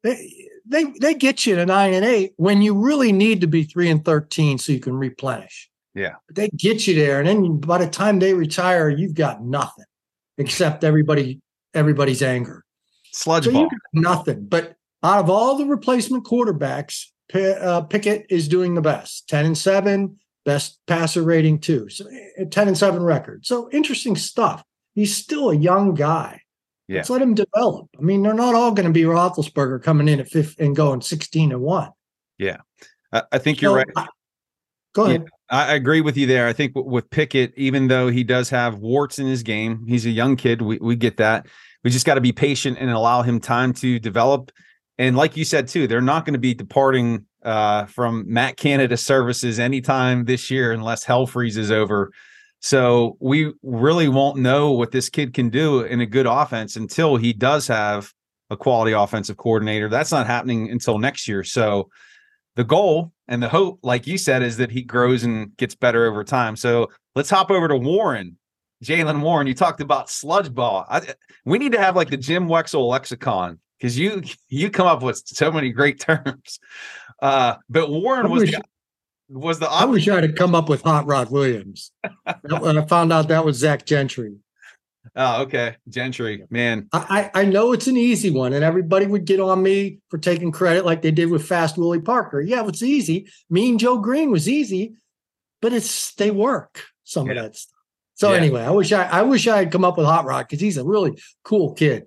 they 0.02 0.48
they 0.66 0.84
they 1.00 1.14
get 1.14 1.46
you 1.46 1.56
to 1.56 1.66
nine 1.66 1.94
and 1.94 2.04
eight 2.04 2.32
when 2.36 2.62
you 2.62 2.74
really 2.74 3.12
need 3.12 3.40
to 3.40 3.46
be 3.46 3.64
three 3.64 3.88
and 3.88 4.04
thirteen 4.04 4.58
so 4.58 4.72
you 4.72 4.80
can 4.80 4.96
replenish. 4.96 5.70
Yeah, 5.94 6.14
but 6.26 6.36
they 6.36 6.48
get 6.48 6.86
you 6.86 6.94
there, 6.94 7.20
and 7.20 7.28
then 7.28 7.58
by 7.58 7.78
the 7.78 7.88
time 7.88 8.18
they 8.18 8.34
retire, 8.34 8.90
you've 8.90 9.14
got 9.14 9.42
nothing 9.42 9.86
except 10.36 10.84
everybody 10.84 11.40
everybody's 11.72 12.22
anger. 12.22 12.64
Sludge 13.12 13.44
so 13.44 13.52
ball, 13.52 13.68
nothing. 13.92 14.46
But 14.46 14.74
out 15.02 15.20
of 15.20 15.30
all 15.30 15.56
the 15.56 15.66
replacement 15.66 16.24
quarterbacks, 16.24 17.06
uh, 17.34 17.82
Pickett 17.82 18.26
is 18.28 18.48
doing 18.48 18.74
the 18.74 18.80
best. 18.80 19.28
Ten 19.28 19.46
and 19.46 19.56
seven, 19.56 20.18
best 20.44 20.78
passer 20.86 21.22
rating 21.22 21.58
too. 21.58 21.88
So 21.88 22.06
eh, 22.38 22.44
10 22.50 22.68
and 22.68 22.78
7 22.78 23.02
record. 23.02 23.46
So 23.46 23.70
interesting 23.70 24.16
stuff. 24.16 24.62
He's 24.94 25.16
still 25.16 25.50
a 25.50 25.56
young 25.56 25.94
guy. 25.94 26.42
Yeah. 26.86 26.98
Let's 26.98 27.10
let 27.10 27.22
him 27.22 27.34
develop. 27.34 27.88
I 27.98 28.02
mean, 28.02 28.22
they're 28.22 28.34
not 28.34 28.54
all 28.54 28.72
going 28.72 28.86
to 28.86 28.92
be 28.92 29.02
Roethlisberger 29.02 29.82
coming 29.82 30.08
in 30.08 30.20
at 30.20 30.28
fifth 30.28 30.56
and 30.58 30.76
going 30.76 31.00
16 31.00 31.52
and 31.52 31.60
1. 31.60 31.90
Yeah. 32.38 32.58
I 33.32 33.38
think 33.38 33.62
you're 33.62 33.74
right. 33.74 33.86
I, 33.96 34.06
go 34.92 35.04
ahead. 35.04 35.22
Yeah, 35.22 35.28
I 35.56 35.74
agree 35.74 36.00
with 36.00 36.16
you 36.16 36.26
there. 36.26 36.48
I 36.48 36.52
think 36.52 36.72
with 36.74 37.08
Pickett, 37.10 37.54
even 37.56 37.86
though 37.86 38.08
he 38.08 38.24
does 38.24 38.50
have 38.50 38.78
warts 38.78 39.18
in 39.18 39.26
his 39.26 39.42
game, 39.42 39.84
he's 39.86 40.04
a 40.04 40.10
young 40.10 40.36
kid. 40.36 40.62
We, 40.62 40.78
we 40.78 40.96
get 40.96 41.16
that. 41.18 41.46
We 41.84 41.90
just 41.90 42.06
got 42.06 42.14
to 42.14 42.20
be 42.20 42.32
patient 42.32 42.78
and 42.80 42.90
allow 42.90 43.22
him 43.22 43.40
time 43.40 43.72
to 43.74 43.98
develop. 43.98 44.50
And 44.98 45.16
like 45.16 45.36
you 45.36 45.44
said, 45.44 45.68
too, 45.68 45.86
they're 45.86 46.00
not 46.00 46.24
going 46.24 46.34
to 46.34 46.40
be 46.40 46.54
departing 46.54 47.26
uh, 47.44 47.86
from 47.86 48.24
Matt 48.26 48.56
Canada 48.56 48.96
Services 48.96 49.58
anytime 49.58 50.24
this 50.24 50.50
year 50.50 50.72
unless 50.72 51.04
hell 51.04 51.26
freezes 51.26 51.70
over. 51.70 52.10
So 52.60 53.16
we 53.20 53.52
really 53.62 54.08
won't 54.08 54.38
know 54.38 54.72
what 54.72 54.90
this 54.90 55.10
kid 55.10 55.34
can 55.34 55.50
do 55.50 55.82
in 55.82 56.00
a 56.00 56.06
good 56.06 56.26
offense 56.26 56.76
until 56.76 57.16
he 57.16 57.32
does 57.32 57.68
have 57.68 58.12
a 58.50 58.56
quality 58.56 58.92
offensive 58.92 59.36
coordinator. 59.36 59.88
That's 59.88 60.12
not 60.12 60.26
happening 60.26 60.70
until 60.70 60.98
next 60.98 61.28
year. 61.28 61.44
So 61.44 61.90
the 62.56 62.64
goal 62.64 63.12
and 63.28 63.42
the 63.42 63.48
hope, 63.48 63.80
like 63.82 64.06
you 64.06 64.16
said, 64.16 64.42
is 64.42 64.56
that 64.56 64.70
he 64.70 64.82
grows 64.82 65.24
and 65.24 65.54
gets 65.56 65.74
better 65.74 66.06
over 66.06 66.24
time. 66.24 66.56
So 66.56 66.90
let's 67.14 67.30
hop 67.30 67.50
over 67.50 67.68
to 67.68 67.76
Warren. 67.76 68.38
Jaylen 68.82 69.20
Warren, 69.20 69.46
you 69.46 69.54
talked 69.54 69.80
about 69.80 70.10
sludge 70.10 70.52
ball. 70.52 70.84
I, 70.88 71.14
we 71.44 71.58
need 71.58 71.72
to 71.72 71.78
have 71.78 71.96
like 71.96 72.10
the 72.10 72.16
Jim 72.16 72.48
Wexell 72.48 72.86
lexicon 72.88 73.58
because 73.78 73.98
you 73.98 74.22
you 74.48 74.70
come 74.70 74.86
up 74.86 75.02
with 75.02 75.22
so 75.26 75.50
many 75.50 75.70
great 75.70 76.00
terms. 76.00 76.58
Uh, 77.20 77.56
but 77.68 77.90
Warren 77.90 78.30
was 78.30 78.50
the, 78.50 78.62
was 79.28 79.58
the. 79.58 79.68
I 79.68 79.84
wish 79.84 80.08
I 80.08 80.20
had 80.20 80.36
come 80.36 80.54
up 80.54 80.68
with 80.68 80.82
Hot 80.82 81.06
Rod 81.06 81.30
Williams. 81.30 81.90
when 82.48 82.78
I 82.78 82.84
found 82.86 83.12
out 83.12 83.28
that 83.28 83.44
was 83.44 83.56
Zach 83.56 83.86
Gentry. 83.86 84.36
Oh, 85.16 85.42
okay, 85.42 85.76
Gentry, 85.88 86.44
man. 86.50 86.88
I 86.92 87.30
I 87.34 87.44
know 87.44 87.72
it's 87.72 87.86
an 87.86 87.96
easy 87.96 88.30
one, 88.30 88.52
and 88.52 88.64
everybody 88.64 89.06
would 89.06 89.26
get 89.26 89.38
on 89.38 89.62
me 89.62 89.98
for 90.08 90.18
taking 90.18 90.50
credit 90.50 90.84
like 90.84 91.02
they 91.02 91.10
did 91.10 91.30
with 91.30 91.46
Fast 91.46 91.76
Willie 91.76 92.00
Parker. 92.00 92.40
Yeah, 92.40 92.66
it's 92.66 92.82
easy. 92.82 93.28
Mean 93.48 93.78
Joe 93.78 93.98
Greene 93.98 94.30
was 94.30 94.48
easy, 94.48 94.94
but 95.60 95.72
it's 95.72 96.14
they 96.14 96.30
work 96.30 96.84
some 97.04 97.26
yeah. 97.26 97.32
of 97.32 97.42
that 97.42 97.56
stuff. 97.56 97.74
So 98.14 98.30
yeah. 98.30 98.38
anyway, 98.38 98.62
I 98.62 98.70
wish 98.70 98.92
I 98.92 99.04
I 99.04 99.22
wish 99.22 99.46
I 99.46 99.58
had 99.58 99.72
come 99.72 99.84
up 99.84 99.96
with 99.96 100.06
Hot 100.06 100.24
Rod 100.24 100.46
because 100.48 100.60
he's 100.60 100.78
a 100.78 100.84
really 100.84 101.20
cool 101.44 101.74
kid. 101.74 102.06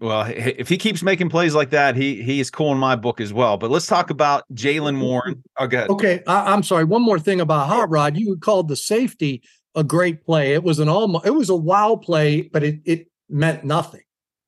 Well, 0.00 0.26
if 0.28 0.68
he 0.68 0.78
keeps 0.78 1.02
making 1.02 1.30
plays 1.30 1.54
like 1.54 1.70
that, 1.70 1.96
he 1.96 2.22
he 2.22 2.40
is 2.40 2.50
cool 2.50 2.72
in 2.72 2.78
my 2.78 2.96
book 2.96 3.20
as 3.20 3.32
well. 3.32 3.56
But 3.56 3.70
let's 3.70 3.86
talk 3.86 4.10
about 4.10 4.44
Jaylen 4.54 5.00
Warren. 5.00 5.42
Oh. 5.58 5.66
Okay, 5.66 6.22
I, 6.26 6.52
am 6.54 6.62
sorry. 6.62 6.84
One 6.84 7.02
more 7.02 7.18
thing 7.18 7.40
about 7.40 7.68
Hot 7.68 7.90
Rod. 7.90 8.16
You 8.16 8.36
called 8.36 8.68
the 8.68 8.76
safety 8.76 9.42
a 9.74 9.84
great 9.84 10.24
play. 10.24 10.54
It 10.54 10.62
was 10.62 10.78
an 10.78 10.88
almost. 10.88 11.26
It 11.26 11.34
was 11.34 11.50
a 11.50 11.56
wow 11.56 11.96
play, 11.96 12.42
but 12.42 12.62
it 12.62 12.80
it 12.84 13.08
meant 13.28 13.64
nothing. 13.64 14.02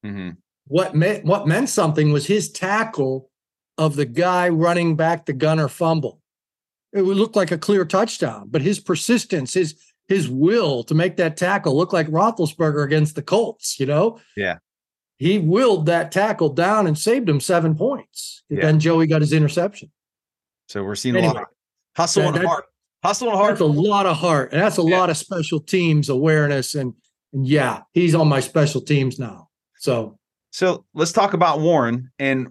Mm-hmm. 0.05 0.31
What 0.69 0.95
meant 0.95 1.25
what 1.25 1.47
meant 1.47 1.69
something 1.69 2.13
was 2.13 2.27
his 2.27 2.51
tackle 2.51 3.31
of 3.79 3.97
the 3.97 4.07
guy 4.07 4.49
running 4.49 4.97
back 4.97 5.27
the 5.27 5.33
gunner 5.33 5.69
fumble. 5.69 6.21
It 6.93 7.03
would 7.03 7.17
look 7.17 7.37
like 7.37 7.51
a 7.51 7.59
clear 7.59 7.85
touchdown, 7.85 8.49
but 8.51 8.63
his 8.63 8.81
persistence, 8.81 9.55
his 9.55 9.75
his 10.09 10.29
will 10.29 10.85
to 10.85 10.95
make 10.95 11.17
that 11.17 11.37
tackle 11.37 11.77
look 11.77 11.93
like 11.93 12.07
Roethlisberger 12.09 12.85
against 12.85 13.17
the 13.17 13.23
Colts. 13.23 13.79
You 13.81 13.87
know, 13.87 14.21
Yeah. 14.37 14.59
He 15.19 15.39
willed 15.39 15.87
that 15.87 16.13
tackle 16.13 16.51
down 16.51 16.87
and 16.87 16.97
saved 16.99 17.29
him 17.29 17.41
seven 17.41 17.75
points. 17.75 18.43
Yeah. 18.49 18.63
Then 18.63 18.81
Joey 18.81 19.07
got 19.07 19.21
his 19.23 19.33
interception. 19.33 19.91
So 20.69 20.83
we're 20.83 20.95
seeing 20.95 21.17
a 21.17 21.21
lot 21.21 21.37
of 21.37 21.45
hustle 21.97 22.23
that- 22.23 22.29
and 22.29 22.37
that- 22.39 22.47
heart. 22.47 22.65
Hustle 23.03 23.29
and 23.29 23.37
heart. 23.37 23.51
That's 23.53 23.61
a 23.61 23.65
lot 23.67 24.07
of 24.07 24.17
heart, 24.17 24.53
and 24.53 24.61
that's 24.61 24.79
a 24.79 24.83
Yeah. 24.83 24.99
lot 24.99 25.11
of 25.11 25.17
special 25.17 25.61
teams 25.61 26.09
awareness. 26.09 26.75
And, 26.75 26.95
and 27.33 27.47
yeah, 27.47 27.83
he's 27.93 28.15
on 28.17 28.27
my 28.27 28.41
special 28.41 28.81
teams 28.81 29.19
now. 29.19 29.49
So 29.79 30.19
So 30.51 30.87
let's 30.95 31.13
talk 31.13 31.35
about 31.35 31.61
Warren. 31.61 32.11
And 32.19 32.49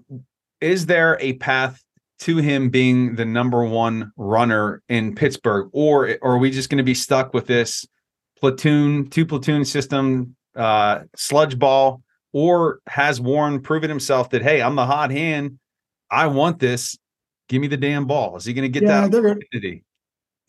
is 0.61 0.85
there 0.85 1.17
a 1.19 1.33
path 1.33 1.83
to 2.19 2.37
him 2.37 2.69
being 2.69 3.15
the 3.15 3.25
number 3.25 3.65
one 3.65 4.11
runner 4.15 4.81
in 4.87 5.15
Pittsburgh, 5.15 5.69
or, 5.73 6.17
or 6.21 6.35
are 6.35 6.37
we 6.37 6.51
just 6.51 6.69
going 6.69 6.77
to 6.77 6.83
be 6.83 6.93
stuck 6.93 7.33
with 7.33 7.47
this 7.47 7.85
platoon, 8.39 9.09
two 9.09 9.25
platoon 9.25 9.65
system, 9.65 10.35
uh, 10.55 10.99
sludge 11.15 11.57
ball? 11.59 12.03
Or 12.35 12.81
has 12.87 13.21
Warren 13.21 13.61
proven 13.61 13.89
himself 13.89 14.31
that 14.31 14.41
hey, 14.41 14.61
I'm 14.61 14.75
the 14.75 14.85
hot 14.85 15.09
hand. 15.09 15.57
I 16.11 16.27
want 16.27 16.59
this. 16.59 16.97
Give 17.47 17.61
me 17.61 17.67
the 17.67 17.77
damn 17.77 18.07
ball. 18.07 18.35
Is 18.35 18.43
he 18.43 18.51
going 18.51 18.63
to 18.63 18.69
get 18.69 18.83
yeah, 18.83 19.01
that 19.01 19.11
they're 19.11 19.21
gonna, 19.21 19.35
opportunity? 19.35 19.85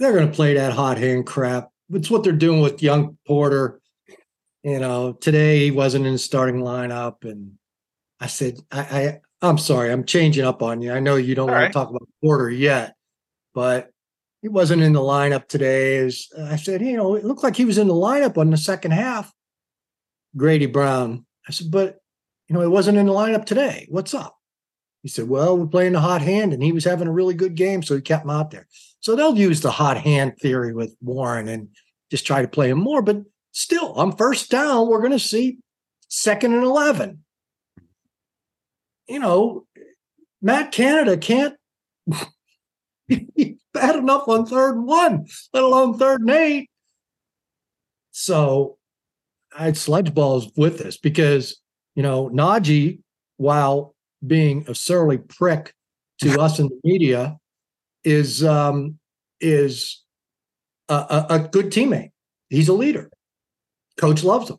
they're 0.01 0.13
going 0.13 0.29
to 0.29 0.35
play 0.35 0.55
that 0.55 0.73
hot 0.73 0.99
hand 0.99 1.29
crap. 1.29 1.71
It's 1.93 2.11
what 2.11 2.25
they're 2.25 2.33
doing 2.33 2.61
with 2.61 2.83
young 2.83 3.17
Porter. 3.25 3.81
You 4.65 4.81
know, 4.81 5.13
today 5.13 5.61
he 5.61 5.71
wasn't 5.71 6.07
in 6.07 6.15
the 6.15 6.19
starting 6.19 6.61
lineup, 6.61 7.23
and 7.23 7.53
I 8.19 8.27
said, 8.27 8.59
I, 8.73 8.81
I 8.81 9.21
I'm 9.41 9.59
sorry, 9.59 9.93
I'm 9.93 10.05
changing 10.05 10.45
up 10.45 10.65
on 10.65 10.83
you. 10.83 10.93
I 10.93 10.99
know 10.99 11.15
you 11.15 11.37
don't 11.37 11.49
All 11.49 11.55
want 11.55 11.63
right. 11.63 11.69
to 11.69 11.73
talk 11.73 11.91
about 11.91 12.09
Porter 12.21 12.51
yet, 12.51 12.97
but 13.55 13.93
he 14.43 14.49
wasn't 14.49 14.83
in 14.83 14.93
the 14.93 14.99
lineup 14.99 15.47
today. 15.47 15.99
Is 15.99 16.33
I 16.37 16.57
said, 16.57 16.83
you 16.83 16.97
know, 16.97 17.15
it 17.15 17.25
looked 17.25 17.45
like 17.45 17.55
he 17.55 17.65
was 17.65 17.79
in 17.79 17.87
the 17.87 17.95
lineup 17.95 18.39
on 18.39 18.51
the 18.51 18.57
second 18.57 18.91
half. 18.91 19.33
Grady 20.37 20.67
Brown. 20.67 21.25
I 21.49 21.53
said, 21.53 21.71
but 21.71 21.99
you 22.49 22.55
know, 22.55 22.61
he 22.61 22.69
wasn't 22.69 22.99
in 22.99 23.07
the 23.07 23.13
lineup 23.13 23.45
today. 23.45 23.87
What's 23.91 24.15
up? 24.15 24.37
He 25.03 25.09
said, 25.09 25.29
well, 25.29 25.57
we're 25.57 25.67
playing 25.67 25.93
the 25.93 26.01
hot 26.01 26.23
hand, 26.23 26.53
and 26.53 26.63
he 26.63 26.73
was 26.73 26.85
having 26.85 27.07
a 27.07 27.13
really 27.13 27.35
good 27.35 27.55
game, 27.55 27.83
so 27.83 27.95
he 27.95 28.01
kept 28.01 28.25
him 28.25 28.31
out 28.31 28.51
there. 28.51 28.67
So 29.01 29.15
they'll 29.15 29.39
use 29.39 29.61
the 29.61 29.71
hot 29.71 29.99
hand 29.99 30.37
theory 30.39 30.75
with 30.75 30.97
Warren 31.01 31.49
and 31.49 31.69
just 32.11 32.27
try 32.27 32.43
to 32.43 32.49
play 32.49 32.71
him 32.71 32.79
more. 32.79 33.03
But 33.03 33.23
still, 33.53 33.93
on 33.93 34.17
first 34.17 34.51
down, 34.51 34.89
we're 34.89 35.01
going 35.01 35.13
to 35.13 35.19
see 35.19 35.59
second 36.09 36.55
and 36.55 36.65
11. 36.65 37.23
You 39.09 39.21
know, 39.21 39.67
Matt 40.43 40.73
Canada 40.73 41.17
can't. 41.17 41.55
Bad 43.09 43.97
enough 43.97 44.27
on 44.27 44.47
third 44.47 44.77
and 44.77 44.87
one, 44.87 45.27
let 45.53 45.63
alone 45.63 45.99
third 45.99 46.23
and 46.23 46.31
eight. 46.31 46.71
So 48.11 48.76
I'd 49.59 49.77
sludge 49.77 50.15
balls 50.15 50.51
with 50.57 50.79
this 50.79 50.97
because, 50.97 51.61
you 51.95 52.03
know, 52.03 52.29
Najee, 52.31 53.01
while 53.37 53.95
being 54.27 54.65
a 54.69 54.75
surly 54.75 55.19
prick 55.19 55.75
to 56.23 56.41
us 56.41 56.59
in 56.59 56.69
the 56.69 56.81
media, 56.85 57.39
is 58.05 58.45
um, 58.45 58.99
is 59.41 60.05
a, 60.89 60.95
a, 60.95 61.27
a 61.31 61.39
good 61.41 61.67
teammate. 61.67 62.11
He's 62.49 62.69
a 62.69 62.73
leader. 62.73 63.11
Coach 63.97 64.23
loves 64.23 64.51
him. 64.51 64.59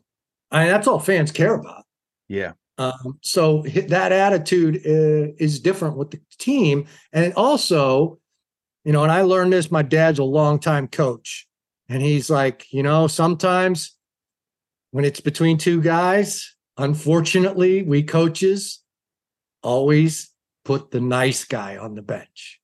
I 0.50 0.64
mean, 0.64 0.72
that's 0.72 0.86
all 0.86 0.98
fans 0.98 1.32
care 1.32 1.54
about. 1.54 1.84
Yeah. 2.28 2.52
Um, 2.78 3.18
so 3.22 3.62
that 3.88 4.12
attitude 4.12 4.76
uh, 4.86 5.34
is 5.38 5.60
different 5.60 5.96
with 5.96 6.12
the 6.12 6.20
team, 6.38 6.86
and 7.12 7.34
also, 7.34 8.18
you 8.84 8.92
know, 8.92 9.02
and 9.02 9.10
I 9.10 9.22
learned 9.22 9.52
this. 9.52 9.70
My 9.70 9.82
dad's 9.82 10.20
a 10.20 10.24
longtime 10.24 10.88
coach, 10.88 11.46
and 11.88 12.00
he's 12.02 12.30
like, 12.30 12.66
you 12.72 12.84
know, 12.84 13.08
sometimes 13.08 13.97
when 14.90 15.04
it's 15.04 15.20
between 15.20 15.58
two 15.58 15.80
guys, 15.80 16.54
unfortunately, 16.76 17.82
we 17.82 18.02
coaches 18.02 18.80
always 19.62 20.30
put 20.64 20.90
the 20.90 21.00
nice 21.00 21.44
guy 21.44 21.76
on 21.76 21.94
the 21.94 22.02
bench. 22.02 22.60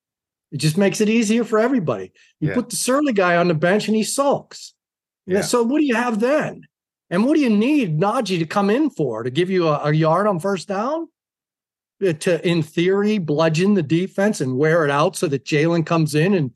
It 0.53 0.59
just 0.59 0.79
makes 0.79 1.01
it 1.01 1.09
easier 1.09 1.45
for 1.45 1.59
everybody. 1.59 2.13
You 2.41 2.49
Yeah. 2.49 2.55
put 2.55 2.71
the 2.71 2.77
surly 2.77 3.13
guy 3.13 3.37
on 3.37 3.49
the 3.49 3.55
bench 3.55 3.89
and 3.89 3.97
he 3.97 4.05
sulks. 4.05 4.75
Yeah. 5.27 5.37
Yeah. 5.37 5.43
So 5.43 5.63
what 5.63 5.81
do 5.81 5.85
you 5.85 5.97
have 5.97 6.21
then? 6.21 6.63
And 7.11 7.25
what 7.25 7.35
do 7.35 7.41
you 7.41 7.51
need 7.51 7.99
Najee 7.99 8.39
to 8.39 8.47
come 8.47 8.71
in 8.71 8.91
for? 8.91 9.23
To 9.23 9.31
give 9.31 9.51
you 9.51 9.69
a, 9.69 9.89
a 9.89 9.93
yard 9.93 10.27
on 10.27 10.39
first 10.39 10.69
down? 10.69 11.09
Uh, 12.05 12.13
To, 12.13 12.47
in 12.49 12.63
theory, 12.63 13.19
bludgeon 13.19 13.75
the 13.75 13.83
defense 13.83 14.41
and 14.41 14.57
wear 14.59 14.85
it 14.85 14.91
out 14.91 15.17
so 15.17 15.27
that 15.29 15.45
Jaylen 15.45 15.85
comes 15.85 16.15
in 16.15 16.35
and 16.35 16.51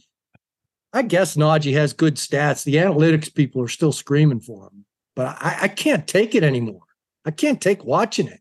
I 0.92 1.02
guess 1.02 1.36
Najee 1.36 1.74
has 1.74 1.92
good 1.92 2.16
stats. 2.16 2.64
The 2.64 2.76
analytics 2.76 3.32
people 3.34 3.62
are 3.62 3.68
still 3.68 3.92
screaming 3.92 4.40
for 4.40 4.64
him, 4.68 4.84
but 5.18 5.36
I, 5.40 5.58
I 5.62 5.68
can't 5.68 6.06
take 6.06 6.36
it 6.36 6.44
anymore. 6.44 6.82
I 7.24 7.32
can't 7.32 7.60
take 7.60 7.84
watching 7.84 8.28
it. 8.28 8.38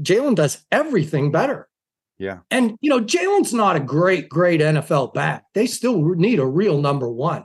Jaylen 0.00 0.34
does 0.34 0.64
everything 0.72 1.30
better. 1.30 1.68
Yeah. 2.16 2.38
And, 2.50 2.78
you 2.80 2.88
know, 2.88 3.02
Jaylen's 3.02 3.52
not 3.52 3.76
a 3.76 3.80
great, 3.80 4.30
great 4.30 4.62
NFL 4.62 5.12
back. 5.12 5.44
They 5.52 5.66
still 5.66 6.00
need 6.14 6.38
a 6.38 6.46
real 6.46 6.80
number 6.80 7.10
one. 7.10 7.44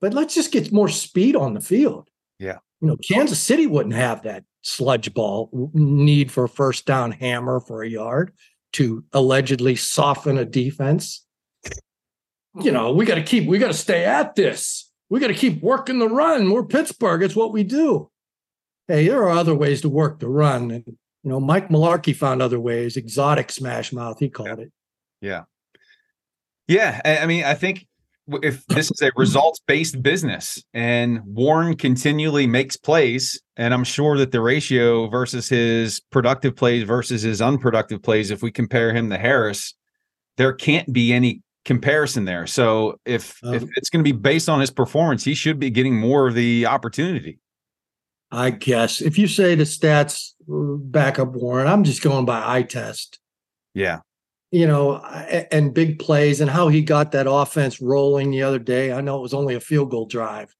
But 0.00 0.14
let's 0.14 0.36
just 0.36 0.52
get 0.52 0.70
more 0.70 0.88
speed 0.88 1.34
on 1.34 1.54
the 1.54 1.60
field. 1.60 2.08
Yeah. 2.38 2.58
You 2.80 2.86
know, 2.86 2.96
Kansas 3.10 3.40
City 3.40 3.66
wouldn't 3.66 3.96
have 3.96 4.22
that 4.22 4.44
sludge 4.62 5.12
ball 5.12 5.50
need 5.74 6.30
for 6.30 6.44
a 6.44 6.48
first 6.48 6.86
down 6.86 7.10
hammer 7.10 7.58
for 7.58 7.82
a 7.82 7.88
yard 7.88 8.32
to 8.74 9.02
allegedly 9.12 9.74
soften 9.74 10.38
a 10.38 10.44
defense. 10.44 11.26
You 12.54 12.70
know, 12.70 12.92
we 12.92 13.04
got 13.04 13.16
to 13.16 13.24
keep, 13.24 13.48
we 13.48 13.58
got 13.58 13.72
to 13.72 13.74
stay 13.74 14.04
at 14.04 14.36
this. 14.36 14.89
We 15.10 15.18
got 15.18 15.26
to 15.26 15.34
keep 15.34 15.60
working 15.60 15.98
the 15.98 16.08
run. 16.08 16.50
We're 16.50 16.64
Pittsburgh. 16.64 17.22
It's 17.22 17.36
what 17.36 17.52
we 17.52 17.64
do. 17.64 18.10
Hey, 18.86 19.08
there 19.08 19.22
are 19.24 19.30
other 19.30 19.54
ways 19.54 19.80
to 19.82 19.88
work 19.88 20.20
the 20.20 20.28
run. 20.28 20.70
And, 20.70 20.84
you 20.86 21.30
know, 21.30 21.40
Mike 21.40 21.68
Mularkey 21.68 22.14
found 22.14 22.40
other 22.40 22.60
ways, 22.60 22.96
exotic 22.96 23.50
smash 23.50 23.92
mouth, 23.92 24.20
he 24.20 24.28
called 24.28 24.60
it. 24.60 24.72
Yeah. 25.20 25.42
Yeah. 26.68 27.00
I 27.04 27.18
I 27.18 27.26
mean, 27.26 27.44
I 27.44 27.54
think 27.54 27.86
if 28.42 28.64
this 28.66 28.90
is 28.90 29.02
a 29.02 29.10
results 29.16 29.60
based 29.66 30.00
business 30.02 30.62
and 30.72 31.20
Warren 31.24 31.76
continually 31.76 32.46
makes 32.46 32.76
plays, 32.76 33.40
and 33.56 33.74
I'm 33.74 33.84
sure 33.84 34.16
that 34.18 34.30
the 34.30 34.40
ratio 34.40 35.08
versus 35.08 35.48
his 35.48 36.00
productive 36.10 36.54
plays 36.54 36.84
versus 36.84 37.22
his 37.22 37.42
unproductive 37.42 38.02
plays, 38.02 38.30
if 38.30 38.42
we 38.42 38.52
compare 38.52 38.94
him 38.94 39.10
to 39.10 39.18
Harris, 39.18 39.74
there 40.36 40.52
can't 40.52 40.90
be 40.92 41.12
any 41.12 41.42
comparison 41.64 42.24
there. 42.24 42.46
So 42.46 42.98
if 43.04 43.38
if 43.44 43.62
Um, 43.62 43.68
it's 43.76 43.90
going 43.90 44.04
to 44.04 44.12
be 44.12 44.16
based 44.16 44.48
on 44.48 44.60
his 44.60 44.70
performance, 44.70 45.24
he 45.24 45.34
should 45.34 45.58
be 45.58 45.70
getting 45.70 45.96
more 45.98 46.28
of 46.28 46.34
the 46.34 46.66
opportunity. 46.66 47.38
I 48.32 48.50
guess 48.50 49.00
if 49.00 49.18
you 49.18 49.26
say 49.26 49.54
the 49.56 49.64
stats 49.64 50.32
uh, 50.50 50.76
back 50.78 51.18
up 51.18 51.32
Warren, 51.32 51.66
I'm 51.66 51.84
just 51.84 52.02
going 52.02 52.24
by 52.24 52.42
eye 52.56 52.62
test. 52.62 53.18
Yeah. 53.74 54.00
you 54.52 54.66
know, 54.66 54.96
and 55.52 55.72
big 55.72 55.98
plays 56.00 56.40
and 56.40 56.50
how 56.50 56.66
he 56.68 56.82
got 56.82 57.12
that 57.12 57.30
offense 57.30 57.80
rolling 57.80 58.30
the 58.32 58.42
other 58.42 58.58
day. 58.58 58.92
I 58.92 59.00
know 59.00 59.16
it 59.18 59.22
was 59.22 59.34
only 59.34 59.54
a 59.54 59.60
field 59.60 59.90
goal 59.92 60.06
drive, 60.06 60.52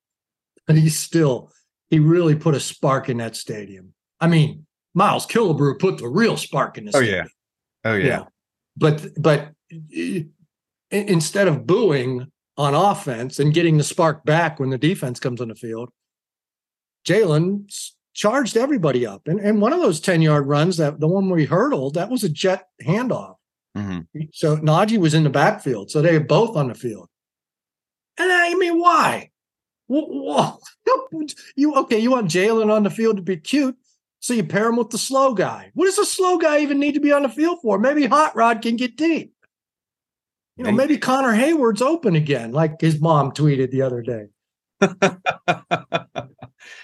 but 0.66 0.76
he 0.76 0.88
still, 0.88 1.50
he 1.90 1.98
really 1.98 2.36
put 2.36 2.54
a 2.54 2.60
spark 2.60 3.08
in 3.08 3.16
that 3.16 3.34
stadium. 3.34 3.92
I 4.20 4.28
mean, 4.28 4.64
Miles 4.94 5.26
Killebrew 5.26 5.78
put 5.80 5.98
the 5.98 6.06
real 6.08 6.36
spark 6.36 6.78
in 6.78 6.84
the 6.84 6.90
Oh, 6.94 7.00
stadium. 7.00 7.26
yeah. 7.84 7.90
Oh 7.90 7.94
yeah. 7.96 8.24
But, 8.76 9.06
but 9.20 9.50
i- 9.72 10.26
instead 10.90 11.48
of 11.48 11.66
booing 11.66 12.30
on 12.56 12.74
offense 12.74 13.38
and 13.38 13.54
getting 13.54 13.78
the 13.78 13.84
spark 13.84 14.24
back 14.24 14.58
when 14.60 14.70
the 14.70 14.78
defense 14.78 15.18
comes 15.20 15.40
on 15.40 15.48
the 15.48 15.54
field, 15.54 15.90
Jaylen 17.06 17.72
charged 18.12 18.56
everybody 18.56 19.06
up. 19.06 19.22
And, 19.26 19.40
and 19.40 19.60
one 19.60 19.72
of 19.72 19.80
those 19.80 20.00
10 20.00 20.20
yard 20.22 20.46
runs, 20.46 20.76
that 20.76 21.00
the 21.00 21.08
one 21.08 21.28
where 21.30 21.38
he 21.38 21.46
hurdled, 21.46 21.94
that 21.94 22.10
was 22.10 22.24
a 22.24 22.28
jet 22.28 22.64
handoff. 22.82 23.36
Mhm. 23.76 24.06
So 24.32 24.56
Najee 24.56 24.98
was 24.98 25.14
in 25.14 25.22
the 25.24 25.30
backfield, 25.30 25.90
so 25.90 26.02
they 26.02 26.18
were 26.18 26.24
both 26.24 26.56
on 26.56 26.68
the 26.68 26.74
field. 26.74 27.08
And 28.18 28.30
I 28.30 28.54
mean, 28.54 28.80
why? 28.80 29.30
Wha- 29.88 30.56
You 31.56 31.74
okay? 31.76 31.98
You 31.98 32.10
want 32.10 32.30
Jaylen 32.30 32.70
on 32.72 32.82
the 32.82 32.90
field 32.90 33.16
to 33.16 33.22
be 33.22 33.36
cute, 33.36 33.76
so 34.18 34.34
you 34.34 34.44
pair 34.44 34.68
him 34.68 34.76
with 34.76 34.90
the 34.90 34.98
slow 34.98 35.34
guy. 35.34 35.70
What 35.74 35.86
does 35.86 35.96
the 35.96 36.04
slow 36.04 36.36
guy 36.38 36.60
even 36.60 36.78
need 36.80 36.94
to 36.94 37.00
be 37.00 37.12
on 37.12 37.22
the 37.22 37.28
field 37.28 37.58
for? 37.62 37.78
Maybe 37.78 38.06
Hot 38.06 38.34
Rod 38.36 38.60
can 38.62 38.76
get 38.76 38.96
deep. 38.96 39.32
You 40.60 40.66
know, 40.66 40.72
maybe 40.72 40.98
Connor 40.98 41.32
Heyward's 41.32 41.80
open 41.80 42.16
again, 42.16 42.52
like 42.52 42.82
his 42.82 43.00
mom 43.00 43.32
tweeted 43.32 43.70
the 43.70 43.80
other 43.80 44.02
day. 44.02 44.26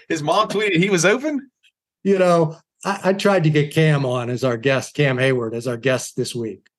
his 0.08 0.22
mom 0.22 0.48
tweeted 0.48 0.76
he 0.76 0.88
was 0.88 1.04
open. 1.04 1.50
You 2.02 2.18
know, 2.18 2.56
I, 2.86 3.00
I 3.04 3.12
tried 3.12 3.44
to 3.44 3.50
get 3.50 3.74
Cam 3.74 4.06
on 4.06 4.30
as 4.30 4.44
our 4.44 4.56
guest, 4.56 4.94
Cam 4.94 5.18
Heyward 5.18 5.54
as 5.54 5.66
our 5.66 5.76
guest 5.76 6.16
this 6.16 6.34
week. 6.34 6.70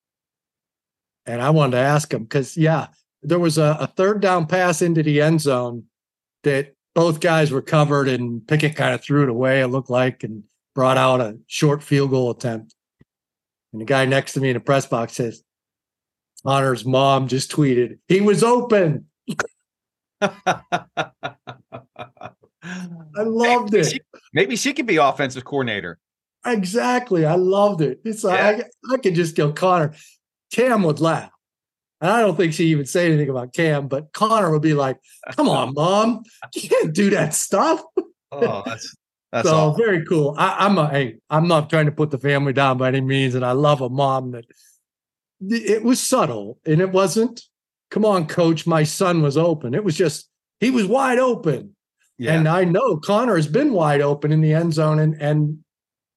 And 1.28 1.40
I 1.40 1.52
wanted 1.52 1.74
to 1.74 1.84
ask 1.84 2.12
him 2.12 2.24
because, 2.24 2.58
yeah, 2.58 2.88
there 3.22 3.38
was 3.38 3.60
a, 3.60 3.78
a 3.80 3.86
third 3.86 4.20
down 4.20 4.48
pass 4.48 4.82
into 4.82 5.04
the 5.04 5.22
end 5.22 5.42
zone 5.42 5.84
that 6.46 6.74
both 6.96 7.20
guys 7.20 7.52
were 7.52 7.62
covered 7.62 8.08
and 8.08 8.48
Pickett 8.48 8.76
kind 8.76 8.96
of 8.96 9.04
threw 9.04 9.22
it 9.22 9.30
away, 9.30 9.62
it 9.62 9.68
looked 9.68 9.92
like, 9.92 10.24
and 10.24 10.46
brought 10.74 10.98
out 10.98 11.22
a 11.22 11.38
short 11.46 11.84
field 11.84 12.10
goal 12.10 12.32
attempt. 12.32 12.74
And 13.72 13.80
the 13.80 13.86
guy 13.86 14.06
next 14.06 14.34
to 14.34 14.40
me 14.40 14.50
in 14.50 14.56
the 14.56 14.60
press 14.60 14.88
box 14.88 15.14
says, 15.14 15.44
Connor's 16.48 16.86
mom 16.86 17.28
just 17.28 17.52
tweeted, 17.52 18.00
he 18.08 18.22
was 18.22 18.42
open. 18.42 19.08
I 20.22 20.32
loved 23.18 23.74
maybe 23.74 23.82
it. 23.82 23.92
She, 23.92 24.00
maybe 24.34 24.56
she 24.56 24.74
could 24.74 24.86
be 24.86 24.96
offensive 24.96 25.44
coordinator. 25.44 26.00
Exactly. 26.46 27.26
I 27.26 27.36
loved 27.36 27.82
it. 27.82 28.00
It's 28.06 28.24
like 28.24 28.40
I, 28.40 28.94
I 28.94 28.98
could 28.98 29.14
just 29.14 29.36
go 29.36 29.52
Connor. 29.52 29.94
Cam 30.54 30.84
would 30.84 31.02
laugh. 31.02 31.32
And 32.00 32.12
I 32.12 32.22
don't 32.22 32.38
think 32.38 32.54
she 32.54 32.68
even 32.68 32.86
say 32.86 33.08
anything 33.08 33.30
about 33.30 33.54
Cam, 33.54 33.90
but 33.90 34.14
Connor 34.14 34.52
would 34.52 34.62
be 34.62 34.76
like, 34.76 35.00
"Come 35.36 35.50
on, 35.50 35.74
mom, 35.76 36.24
you 36.56 36.70
can't 36.70 36.94
do 36.94 37.10
that 37.10 37.34
stuff." 37.34 37.82
Oh, 38.32 38.64
that's 38.66 38.96
that's 39.32 39.50
so 39.50 39.72
very 39.72 40.06
cool. 40.06 40.36
I, 40.38 40.58
I'm 40.60 40.78
a 40.78 40.88
hey, 40.90 41.18
I'm 41.30 41.48
not 41.48 41.70
trying 41.70 41.88
to 41.88 41.92
put 41.92 42.12
the 42.12 42.20
family 42.20 42.54
down 42.54 42.78
by 42.78 42.88
any 42.88 43.02
means, 43.02 43.34
and 43.36 43.44
I 43.44 43.54
love 43.54 43.82
a 43.82 43.90
mom 43.90 44.32
that 44.32 44.46
it 45.42 45.84
was 45.84 46.00
subtle 46.02 46.60
and 46.66 46.82
it 46.82 46.92
wasn't. 46.92 47.42
Come 47.90 48.04
on, 48.06 48.28
coach, 48.28 48.68
my 48.68 48.84
son 48.84 49.22
was 49.22 49.38
open. 49.38 49.74
It 49.74 49.84
was 49.84 49.96
just 49.96 50.30
he 50.60 50.72
was 50.72 50.86
wide 50.86 51.20
open, 51.20 51.76
Yeah. 52.18 52.34
and 52.34 52.48
I 52.48 52.64
know 52.66 52.98
Connor 52.98 53.36
has 53.36 53.48
been 53.48 53.72
wide 53.72 54.02
open 54.02 54.32
in 54.32 54.42
the 54.42 54.54
end 54.54 54.74
zone 54.74 55.00
and 55.00 55.22
and 55.22 55.60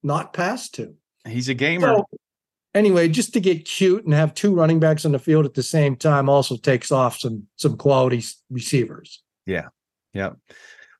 not 0.02 0.32
passed 0.32 0.74
to. 0.76 0.94
He's 1.28 1.48
a 1.48 1.54
gamer. 1.54 1.88
So 1.94 2.06
anyway, 2.74 3.08
just 3.08 3.32
to 3.34 3.40
get 3.40 3.64
cute 3.66 4.04
and 4.04 4.14
have 4.14 4.34
two 4.34 4.54
running 4.54 4.80
backs 4.80 5.04
on 5.04 5.12
the 5.12 5.18
field 5.18 5.44
at 5.44 5.54
the 5.54 5.62
same 5.62 5.94
time 5.96 6.28
also 6.28 6.56
takes 6.56 6.90
off 6.90 7.18
some 7.20 7.46
some 7.56 7.76
quality 7.76 8.24
receivers. 8.50 9.22
Yeah. 9.46 9.68
Yeah. 10.12 10.30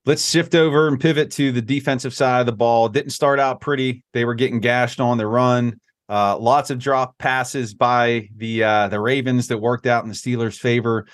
Let's 0.06 0.28
shift 0.28 0.54
over 0.54 0.88
and 0.88 0.98
pivot 1.00 1.30
to 1.32 1.52
the 1.52 1.60
defensive 1.60 2.14
side 2.14 2.40
of 2.40 2.46
the 2.46 2.52
ball. 2.52 2.88
Didn't 2.88 3.10
start 3.10 3.38
out 3.40 3.60
pretty. 3.60 4.04
They 4.14 4.24
were 4.24 4.34
getting 4.34 4.60
gashed 4.60 5.00
on 5.00 5.18
the 5.18 5.26
run. 5.26 5.80
Uh, 6.10 6.36
lots 6.36 6.70
of 6.70 6.78
drop 6.80 7.16
passes 7.18 7.72
by 7.72 8.28
the 8.36 8.64
uh, 8.64 8.88
the 8.88 8.98
Ravens 8.98 9.46
that 9.46 9.58
worked 9.58 9.86
out 9.86 10.02
in 10.02 10.08
the 10.08 10.14
Steelers' 10.14 10.58
favor. 10.58 11.06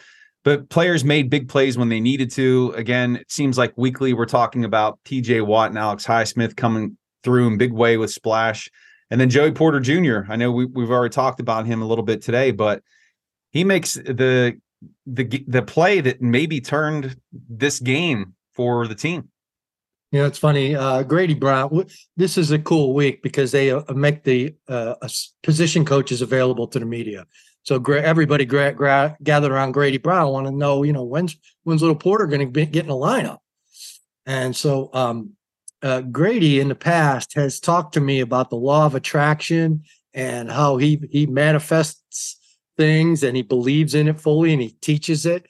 But 0.42 0.70
players 0.70 1.04
made 1.04 1.28
big 1.28 1.48
plays 1.48 1.76
when 1.76 1.90
they 1.90 2.00
needed 2.00 2.30
to. 2.32 2.72
Again, 2.76 3.16
it 3.16 3.30
seems 3.30 3.58
like 3.58 3.76
weekly 3.76 4.14
we're 4.14 4.24
talking 4.24 4.64
about 4.64 4.98
TJ 5.04 5.44
Watt 5.44 5.68
and 5.68 5.78
Alex 5.78 6.06
Highsmith 6.06 6.56
coming 6.56 6.96
through 7.22 7.48
in 7.48 7.58
big 7.58 7.72
way 7.72 7.98
with 7.98 8.10
splash. 8.10 8.70
And 9.10 9.20
then 9.20 9.28
Joey 9.28 9.52
Porter 9.52 9.80
Jr. 9.80 10.20
I 10.30 10.36
know 10.36 10.50
we, 10.50 10.64
we've 10.64 10.90
already 10.90 11.12
talked 11.12 11.40
about 11.40 11.66
him 11.66 11.82
a 11.82 11.86
little 11.86 12.04
bit 12.04 12.22
today, 12.22 12.50
but 12.50 12.82
he 13.50 13.64
makes 13.64 13.94
the 13.94 14.58
the 15.04 15.44
the 15.46 15.62
play 15.62 16.00
that 16.00 16.22
maybe 16.22 16.60
turned 16.60 17.16
this 17.32 17.80
game 17.80 18.34
for 18.54 18.86
the 18.86 18.94
team. 18.94 19.28
You 20.12 20.20
know, 20.20 20.26
it's 20.26 20.38
funny. 20.38 20.74
Uh, 20.74 21.02
Grady 21.02 21.34
Brown. 21.34 21.86
This 22.16 22.38
is 22.38 22.50
a 22.52 22.58
cool 22.58 22.94
week 22.94 23.22
because 23.22 23.50
they 23.50 23.72
uh, 23.72 23.82
make 23.92 24.22
the 24.22 24.54
uh, 24.68 24.94
position 25.42 25.84
coaches 25.84 26.22
available 26.22 26.68
to 26.68 26.78
the 26.78 26.86
media. 26.86 27.26
So 27.64 27.80
gra- 27.80 28.02
everybody 28.02 28.44
gra- 28.44 28.72
gra- 28.72 29.16
gathered 29.22 29.50
around 29.50 29.72
Grady 29.72 29.98
Brown 29.98 30.30
want 30.30 30.46
to 30.46 30.52
know, 30.52 30.84
you 30.84 30.92
know, 30.92 31.02
when's 31.02 31.36
when's 31.64 31.82
Little 31.82 31.96
Porter 31.96 32.26
going 32.26 32.52
to 32.52 32.66
get 32.66 32.84
in 32.84 32.86
the 32.86 32.94
lineup? 32.94 33.38
And 34.24 34.54
so 34.54 34.90
um, 34.92 35.32
uh, 35.82 36.02
Grady 36.02 36.60
in 36.60 36.68
the 36.68 36.76
past 36.76 37.34
has 37.34 37.58
talked 37.58 37.94
to 37.94 38.00
me 38.00 38.20
about 38.20 38.50
the 38.50 38.56
law 38.56 38.86
of 38.86 38.94
attraction 38.94 39.82
and 40.14 40.50
how 40.50 40.76
he 40.76 41.00
he 41.10 41.26
manifests 41.26 42.38
things 42.76 43.22
and 43.22 43.36
he 43.36 43.42
believes 43.42 43.94
in 43.94 44.06
it 44.06 44.20
fully 44.20 44.52
and 44.52 44.62
he 44.62 44.70
teaches 44.80 45.26
it. 45.26 45.46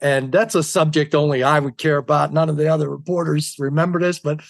And 0.00 0.30
that's 0.30 0.54
a 0.54 0.62
subject 0.62 1.14
only 1.14 1.42
I 1.42 1.58
would 1.58 1.76
care 1.76 1.96
about. 1.96 2.32
None 2.32 2.48
of 2.48 2.56
the 2.56 2.68
other 2.68 2.88
reporters 2.88 3.56
remember 3.58 3.98
this, 3.98 4.18
but 4.18 4.40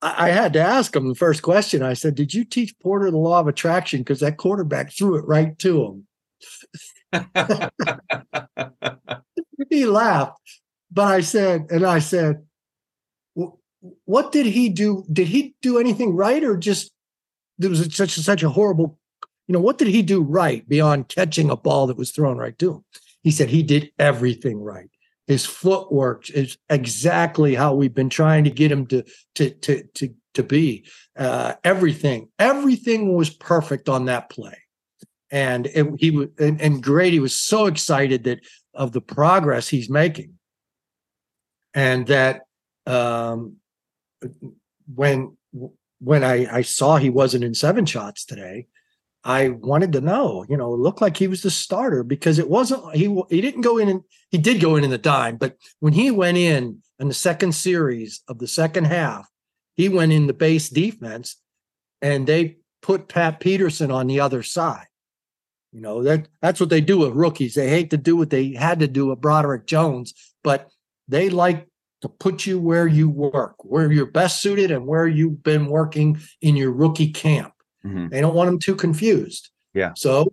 I, 0.00 0.28
I 0.28 0.30
had 0.30 0.52
to 0.54 0.60
ask 0.60 0.96
him 0.96 1.08
the 1.08 1.14
first 1.14 1.42
question. 1.42 1.82
I 1.82 1.92
said, 1.92 2.14
Did 2.14 2.32
you 2.32 2.44
teach 2.44 2.78
Porter 2.80 3.10
the 3.10 3.18
law 3.18 3.40
of 3.40 3.48
attraction? 3.48 4.00
Because 4.00 4.20
that 4.20 4.38
quarterback 4.38 4.92
threw 4.92 5.16
it 5.16 5.26
right 5.26 5.58
to 5.58 5.84
him. 5.84 6.06
he 9.70 9.86
laughed. 9.86 10.40
But 10.90 11.06
I 11.06 11.20
said, 11.20 11.66
and 11.70 11.84
I 11.84 11.98
said, 11.98 12.46
what 14.04 14.32
did 14.32 14.46
he 14.46 14.68
do? 14.68 15.04
Did 15.12 15.28
he 15.28 15.54
do 15.62 15.78
anything 15.78 16.16
right 16.16 16.42
or 16.42 16.56
just 16.56 16.90
there 17.58 17.70
was 17.70 17.94
such 17.94 18.10
such 18.10 18.42
a 18.42 18.48
horrible, 18.48 18.98
you 19.46 19.52
know, 19.52 19.60
what 19.60 19.78
did 19.78 19.88
he 19.88 20.02
do 20.02 20.22
right 20.22 20.68
beyond 20.68 21.08
catching 21.08 21.50
a 21.50 21.56
ball 21.56 21.86
that 21.86 21.96
was 21.96 22.10
thrown 22.10 22.36
right 22.36 22.58
to 22.58 22.74
him? 22.74 22.84
He 23.28 23.32
said 23.32 23.50
he 23.50 23.62
did 23.62 23.92
everything 23.98 24.58
right. 24.58 24.88
His 25.26 25.44
footwork 25.44 26.30
is 26.30 26.56
exactly 26.70 27.54
how 27.54 27.74
we've 27.74 27.92
been 27.92 28.08
trying 28.08 28.44
to 28.44 28.50
get 28.50 28.72
him 28.72 28.86
to 28.86 29.04
to 29.34 29.50
to 29.50 29.82
to 29.96 30.14
to 30.32 30.42
be. 30.42 30.86
Uh, 31.14 31.52
everything, 31.62 32.30
everything 32.38 33.14
was 33.14 33.28
perfect 33.28 33.90
on 33.90 34.06
that 34.06 34.30
play, 34.30 34.56
and 35.30 35.66
it, 35.66 35.86
he 35.98 36.10
was 36.10 36.28
and, 36.38 36.58
and 36.58 36.82
Grady 36.82 37.20
was 37.20 37.36
so 37.36 37.66
excited 37.66 38.24
that 38.24 38.40
of 38.72 38.92
the 38.92 39.02
progress 39.02 39.68
he's 39.68 39.90
making, 39.90 40.38
and 41.74 42.06
that 42.06 42.46
um, 42.86 43.56
when 44.94 45.36
when 45.98 46.24
I 46.24 46.46
I 46.50 46.62
saw 46.62 46.96
he 46.96 47.10
wasn't 47.10 47.44
in 47.44 47.52
seven 47.52 47.84
shots 47.84 48.24
today, 48.24 48.68
I 49.24 49.48
wanted 49.48 49.92
to 49.92 50.00
know, 50.00 50.44
you 50.48 50.56
know, 50.56 50.72
it 50.74 50.78
looked 50.78 51.00
like 51.00 51.16
he 51.16 51.28
was 51.28 51.42
the 51.42 51.50
starter 51.50 52.02
because 52.02 52.38
it 52.38 52.48
wasn't 52.48 52.94
he 52.94 53.06
he 53.28 53.40
didn't 53.40 53.62
go 53.62 53.78
in 53.78 53.88
and 53.88 54.02
he 54.30 54.38
did 54.38 54.60
go 54.60 54.76
in 54.76 54.84
in 54.84 54.90
the 54.90 54.98
dime, 54.98 55.36
but 55.36 55.56
when 55.80 55.92
he 55.92 56.10
went 56.10 56.38
in 56.38 56.82
in 56.98 57.08
the 57.08 57.14
second 57.14 57.52
series 57.52 58.22
of 58.28 58.38
the 58.38 58.46
second 58.46 58.84
half, 58.86 59.28
he 59.76 59.88
went 59.88 60.12
in 60.12 60.26
the 60.26 60.32
base 60.32 60.68
defense 60.68 61.36
and 62.00 62.26
they 62.26 62.58
put 62.80 63.08
Pat 63.08 63.40
Peterson 63.40 63.90
on 63.90 64.06
the 64.06 64.20
other 64.20 64.42
side. 64.42 64.86
You 65.72 65.80
know, 65.80 66.02
that 66.04 66.28
that's 66.40 66.60
what 66.60 66.70
they 66.70 66.80
do 66.80 66.98
with 66.98 67.12
rookies. 67.12 67.54
They 67.54 67.68
hate 67.68 67.90
to 67.90 67.96
do 67.96 68.16
what 68.16 68.30
they 68.30 68.54
had 68.54 68.80
to 68.80 68.88
do 68.88 69.06
with 69.06 69.20
Broderick 69.20 69.66
Jones, 69.66 70.14
but 70.42 70.70
they 71.08 71.28
like 71.28 71.68
to 72.00 72.08
put 72.08 72.46
you 72.46 72.60
where 72.60 72.86
you 72.86 73.10
work, 73.10 73.56
where 73.64 73.90
you're 73.90 74.06
best 74.06 74.40
suited 74.40 74.70
and 74.70 74.86
where 74.86 75.06
you've 75.06 75.42
been 75.42 75.66
working 75.66 76.18
in 76.40 76.56
your 76.56 76.72
rookie 76.72 77.10
camp. 77.10 77.52
Mhm. 77.84 78.10
They 78.10 78.20
don't 78.20 78.34
want 78.34 78.48
them 78.48 78.58
too 78.58 78.74
confused. 78.74 79.50
Yeah. 79.74 79.92
So 79.96 80.28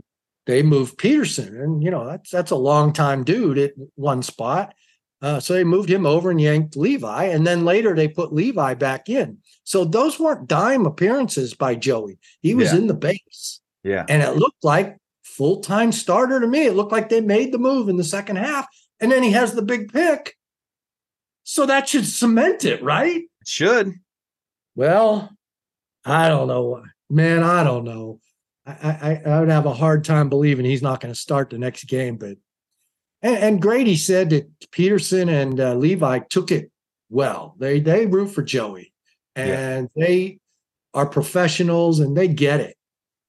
they 0.46 0.64
moved 0.64 0.98
Peterson, 0.98 1.56
and 1.60 1.84
you 1.84 1.92
know 1.92 2.06
that's 2.06 2.30
that's 2.32 2.52
a 2.52 2.56
long 2.56 2.94
time 2.94 3.24
dude 3.24 3.58
at 3.58 3.74
one 3.96 4.24
spot. 4.24 4.74
Uh, 5.22 5.40
so 5.40 5.54
they 5.54 5.64
moved 5.64 5.90
him 5.90 6.06
over 6.06 6.30
and 6.30 6.40
yanked 6.42 6.76
Levi, 6.76 7.24
and 7.26 7.48
then 7.48 7.66
later 7.66 7.96
they 7.96 8.08
put 8.08 8.34
Levi 8.34 8.74
back 8.76 9.10
in. 9.10 9.38
So 9.64 9.84
those 9.86 10.20
weren't 10.20 10.48
dime 10.48 10.86
appearances 10.86 11.54
by 11.54 11.76
Joey. 11.76 12.20
He 12.42 12.54
was 12.54 12.72
Yeah. 12.72 12.80
in 12.80 12.88
the 12.88 12.94
base, 12.94 13.62
Yeah. 13.84 14.06
and 14.10 14.22
it 14.22 14.36
looked 14.36 14.64
like 14.64 14.98
full 15.24 15.62
time 15.62 15.92
starter 15.92 16.40
to 16.40 16.48
me. 16.48 16.66
It 16.66 16.74
looked 16.76 16.92
like 16.92 17.10
they 17.10 17.22
made 17.22 17.52
the 17.52 17.58
move 17.58 17.90
in 17.90 17.98
the 17.98 18.04
second 18.04 18.36
half, 18.38 18.68
and 19.00 19.12
then 19.12 19.24
he 19.24 19.32
has 19.32 19.54
the 19.54 19.62
big 19.64 19.92
pick. 19.92 20.36
So 21.44 21.66
that 21.66 21.88
should 21.90 22.06
cement 22.08 22.66
it, 22.66 22.84
right? 22.84 23.22
It 23.42 23.48
should. 23.48 23.94
Well, 24.76 25.30
I 26.04 26.28
don't 26.30 26.48
know, 26.48 26.84
man. 27.10 27.44
I 27.44 27.64
don't 27.64 27.84
know. 27.84 28.20
I, 28.66 29.22
I, 29.26 29.30
I 29.30 29.40
would 29.40 29.50
have 29.50 29.66
a 29.66 29.74
hard 29.74 30.04
time 30.04 30.30
believing 30.30 30.66
he's 30.66 30.82
not 30.82 31.00
going 31.00 31.14
to 31.14 31.20
start 31.20 31.50
the 31.50 31.58
next 31.58 31.84
game. 31.86 32.18
But 32.18 32.38
and, 33.22 33.38
and 33.38 33.62
Grady 33.62 33.96
said 33.96 34.32
that 34.32 34.50
Peterson 34.72 35.30
and 35.30 35.60
uh, 35.60 35.76
Levi 35.76 36.20
took 36.30 36.52
it 36.52 36.72
well. 37.10 37.56
They 37.60 37.80
they 37.80 38.06
root 38.06 38.28
for 38.28 38.42
Joey, 38.42 38.92
and 39.36 39.90
they 39.96 40.40
are 40.94 41.06
professionals 41.06 42.00
and 42.00 42.16
they 42.16 42.28
get 42.28 42.60
it. 42.60 42.76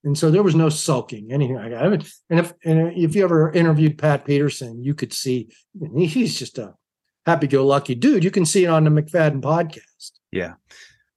And 0.05 0.17
so 0.17 0.31
there 0.31 0.45
was 0.45 0.55
no 0.55 0.69
sulking, 0.69 1.33
anything 1.33 1.57
like 1.57 1.71
that. 1.71 1.85
I 1.85 1.89
mean, 1.89 2.05
and 2.31 2.39
if 2.39 2.53
and 2.65 2.97
if 2.97 3.17
you 3.17 3.25
ever 3.25 3.51
interviewed 3.51 3.99
Pat 3.99 4.25
Peterson, 4.25 4.83
you 4.83 4.95
could 4.95 5.13
see 5.13 5.49
he's 5.99 6.39
just 6.39 6.59
a 6.59 6.75
happy-go-lucky 7.27 7.97
dude. 7.97 8.23
You 8.23 8.31
can 8.31 8.47
see 8.47 8.65
it 8.65 8.69
on 8.69 8.85
the 8.85 8.91
McFadden 8.91 9.43
podcast. 9.43 10.13
Yeah. 10.31 10.55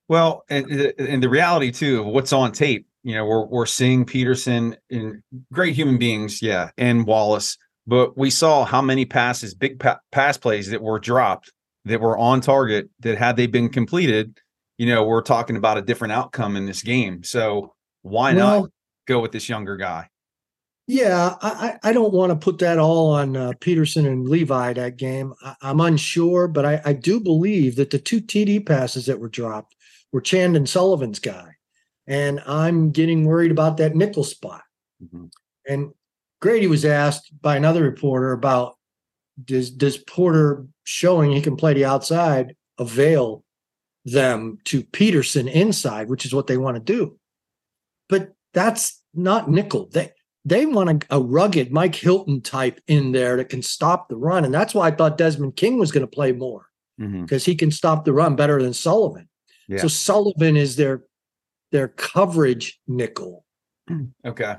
Well, 0.10 0.43
and, 0.50 0.69
and 0.69 1.24
the 1.24 1.30
reality 1.30 1.72
too 1.72 2.02
of 2.02 2.08
what's 2.08 2.34
on 2.34 2.52
tape, 2.52 2.88
you 3.04 3.15
know, 3.15 3.26
we're 3.26 3.45
we're 3.45 3.65
seeing 3.65 4.04
Peterson 4.04 4.76
in 4.89 5.24
great 5.54 5.76
human 5.76 5.98
beings, 5.98 6.41
yeah, 6.41 6.72
and 6.78 7.06
Wallace, 7.06 7.58
but 7.88 8.17
we 8.17 8.30
saw 8.30 8.65
how 8.65 8.82
many 8.82 9.06
passes, 9.06 9.54
big 9.54 9.80
pa- 9.80 10.00
pass 10.12 10.36
plays 10.36 10.69
that 10.72 10.82
were 10.82 11.00
dropped 11.00 11.54
that 11.86 12.02
were 12.02 12.17
on 12.17 12.41
target 12.41 12.89
that 13.00 13.17
had 13.17 13.38
they 13.38 13.48
been 13.48 13.69
completed, 13.69 14.38
you 14.78 14.86
know, 14.86 15.04
we're 15.04 15.22
talking 15.22 15.56
about 15.56 15.78
a 15.78 15.82
different 15.82 16.12
outcome 16.12 16.58
in 16.58 16.65
this 16.65 16.84
game. 16.84 17.24
So 17.24 17.74
why 18.02 18.34
Well, 18.34 18.62
not 18.62 18.69
go 19.08 19.19
with 19.19 19.32
this 19.32 19.48
younger 19.48 19.78
guy? 19.78 20.10
Yeah, 20.88 21.36
I, 21.41 21.78
I 21.84 21.93
don't 21.93 22.13
want 22.13 22.32
to 22.32 22.36
put 22.36 22.58
that 22.60 22.80
all 22.80 23.12
on 23.12 23.38
uh, 23.38 23.54
Peterson 23.60 24.08
and 24.08 24.28
Levi 24.28 24.74
that 24.74 24.98
game. 24.98 25.36
I, 25.43 25.56
I'm 25.62 25.80
unsure, 25.80 26.48
but 26.48 26.65
I, 26.65 26.82
I 26.84 26.93
do 26.93 27.19
believe 27.19 27.76
that 27.76 27.91
the 27.91 28.00
two 28.00 28.19
TD 28.19 28.65
passes 28.65 29.06
that 29.06 29.19
were 29.19 29.30
dropped 29.30 29.76
were 30.12 30.22
Chandon 30.22 30.65
Sullivan's 30.65 31.19
guy, 31.19 31.56
and 32.08 32.41
I'm 32.45 32.91
getting 32.91 33.26
worried 33.26 33.52
about 33.52 33.78
that 33.78 33.95
nickel 33.95 34.24
spot. 34.24 34.63
Mhm. 35.04 35.32
And 35.67 35.91
Grady 36.41 36.67
was 36.67 36.86
asked 36.86 37.32
by 37.41 37.56
another 37.56 37.84
reporter 37.84 38.32
about 38.32 38.78
does 39.43 39.72
does 39.72 39.98
Porter 39.98 40.65
showing 40.84 41.32
he 41.32 41.41
can 41.41 41.56
play 41.56 41.74
the 41.74 41.86
outside 41.86 42.56
avail 42.78 43.43
them 44.06 44.58
to 44.65 44.84
Peterson 44.84 45.48
inside, 45.48 46.10
which 46.10 46.26
is 46.26 46.34
what 46.34 46.48
they 46.48 46.58
want 46.58 46.76
to 46.76 46.82
do. 46.82 47.17
But 48.08 48.34
that's 48.54 49.02
not 49.13 49.50
nickel. 49.50 49.89
They 49.91 50.12
they 50.45 50.65
want 50.65 51.04
a, 51.04 51.17
a 51.17 51.22
rugged 51.22 51.72
Mike 51.72 51.95
Hilton 51.95 52.41
type 52.41 52.80
in 52.88 53.12
there 53.12 53.38
that 53.38 53.50
can 53.50 53.62
stop 53.62 54.10
the 54.10 54.15
run, 54.15 54.45
and 54.45 54.54
that's 54.54 54.74
why 54.74 54.88
I 54.88 54.91
thought 54.91 55.17
Desmond 55.17 55.56
King 55.56 55.78
was 55.78 55.91
going 55.91 56.06
to 56.06 56.08
play 56.08 56.32
more. 56.32 56.65
because 56.98 57.43
mm-hmm. 57.43 57.52
he 57.52 57.56
can 57.56 57.72
stop 57.72 58.04
the 58.04 58.13
run 58.13 58.36
better 58.36 58.62
than 58.62 58.74
Sullivan. 58.74 59.28
Yeah. 59.69 59.77
So 59.77 59.88
Sullivan 59.88 60.58
is 60.58 60.75
their 60.75 61.03
their 61.71 61.88
coverage 61.88 62.79
nickel. 62.88 63.45
Okay. 64.25 64.55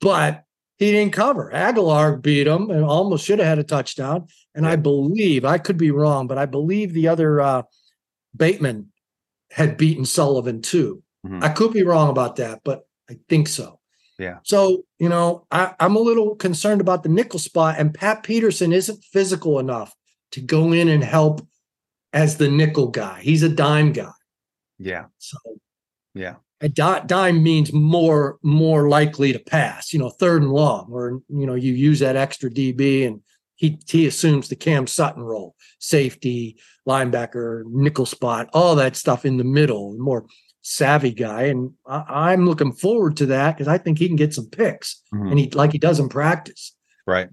But 0.00 0.44
he 0.78 0.90
didn't 0.90 1.12
cover. 1.12 1.50
Agholor 1.54 2.20
beat 2.20 2.46
him 2.46 2.70
and 2.70 2.84
almost 2.84 3.24
should 3.24 3.38
have 3.38 3.48
had 3.48 3.58
a 3.58 3.64
touchdown. 3.64 4.26
And 4.54 4.66
I 4.66 4.76
believe, 4.76 5.44
I 5.44 5.58
could 5.58 5.76
be 5.76 5.90
wrong, 5.90 6.26
but 6.26 6.38
I 6.38 6.46
believe 6.46 6.92
the 6.92 7.08
other 7.08 7.40
uh, 7.40 7.62
Bateman 8.34 8.92
had 9.50 9.76
beaten 9.76 10.04
Sullivan 10.04 10.60
too. 10.62 11.02
Mm-hmm. 11.26 11.44
I 11.44 11.50
could 11.50 11.72
be 11.72 11.82
wrong 11.82 12.08
about 12.08 12.36
that, 12.36 12.60
but 12.64 12.86
I 13.08 13.18
think 13.28 13.48
so. 13.48 13.80
Yeah. 14.18 14.38
So, 14.44 14.84
you 14.98 15.08
know, 15.08 15.46
I, 15.50 15.74
I'm 15.78 15.96
a 15.96 16.00
little 16.00 16.36
concerned 16.36 16.80
about 16.80 17.02
the 17.02 17.10
nickel 17.10 17.38
spot, 17.38 17.76
and 17.78 17.92
Pat 17.92 18.22
Peterson 18.22 18.72
isn't 18.72 19.04
physical 19.04 19.58
enough 19.58 19.94
to 20.32 20.40
go 20.40 20.72
in 20.72 20.88
and 20.88 21.04
help 21.04 21.46
as 22.12 22.38
the 22.38 22.48
nickel 22.48 22.88
guy. 22.88 23.20
He's 23.20 23.42
a 23.42 23.48
dime 23.48 23.92
guy. 23.92 24.10
Yeah. 24.78 25.06
So, 25.18 25.38
yeah. 26.14 26.36
A 26.62 26.68
dime 26.70 27.42
means 27.42 27.70
more 27.72 28.38
more 28.42 28.88
likely 28.88 29.32
to 29.34 29.38
pass, 29.38 29.92
you 29.92 29.98
know, 29.98 30.08
third 30.08 30.40
and 30.40 30.50
long, 30.50 30.88
or 30.90 31.20
you 31.28 31.46
know, 31.46 31.54
you 31.54 31.74
use 31.74 32.00
that 32.00 32.16
extra 32.16 32.50
DB 32.50 33.06
and 33.06 33.20
he 33.56 33.78
he 33.86 34.06
assumes 34.06 34.48
the 34.48 34.56
Cam 34.56 34.86
Sutton 34.86 35.22
role, 35.22 35.54
safety, 35.80 36.56
linebacker, 36.88 37.64
nickel 37.66 38.06
spot, 38.06 38.48
all 38.54 38.74
that 38.76 38.96
stuff 38.96 39.26
in 39.26 39.36
the 39.36 39.44
middle, 39.44 39.96
more 39.98 40.24
savvy 40.62 41.12
guy, 41.12 41.44
and 41.44 41.72
I, 41.86 42.32
am 42.32 42.44
looking 42.44 42.72
forward 42.72 43.16
to 43.18 43.26
that 43.26 43.56
because 43.56 43.68
I 43.68 43.78
think 43.78 43.98
he 43.98 44.08
can 44.08 44.16
get 44.16 44.34
some 44.34 44.50
picks, 44.50 45.00
mm-hmm. 45.14 45.28
and 45.28 45.38
he 45.38 45.50
like 45.50 45.72
he 45.72 45.78
does 45.78 46.00
in 46.00 46.08
practice. 46.08 46.74
Right. 47.06 47.28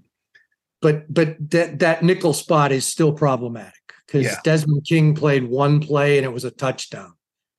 But 0.80 1.12
but 1.12 1.36
that 1.50 1.80
that 1.80 2.02
nickel 2.02 2.32
spot 2.32 2.70
is 2.70 2.86
still 2.86 3.12
problematic 3.12 3.74
because 4.06 4.24
yeah. 4.24 4.38
Desmond 4.44 4.86
King 4.86 5.14
played 5.14 5.44
one 5.44 5.80
play 5.80 6.18
and 6.18 6.24
it 6.24 6.32
was 6.32 6.44
a 6.44 6.50
touchdown. 6.50 7.14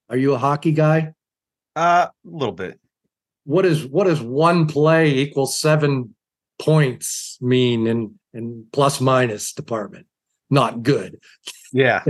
Are 0.10 0.18
you 0.18 0.34
a 0.34 0.38
hockey 0.38 0.72
guy? 0.72 1.14
Uh, 1.76 2.08
a 2.10 2.12
little 2.24 2.54
bit. 2.54 2.80
What 3.46 3.66
is 3.66 3.86
what 3.86 4.06
does 4.06 4.22
one 4.22 4.68
play 4.68 5.10
equal 5.16 5.46
seven 5.46 6.16
points 6.60 7.38
mean 7.42 7.88
in 7.88 8.20
in 8.34 8.68
plus 8.72 9.02
minus 9.02 9.54
department? 9.54 10.08
Not 10.50 10.84
good. 10.84 11.20
Yeah. 11.74 12.04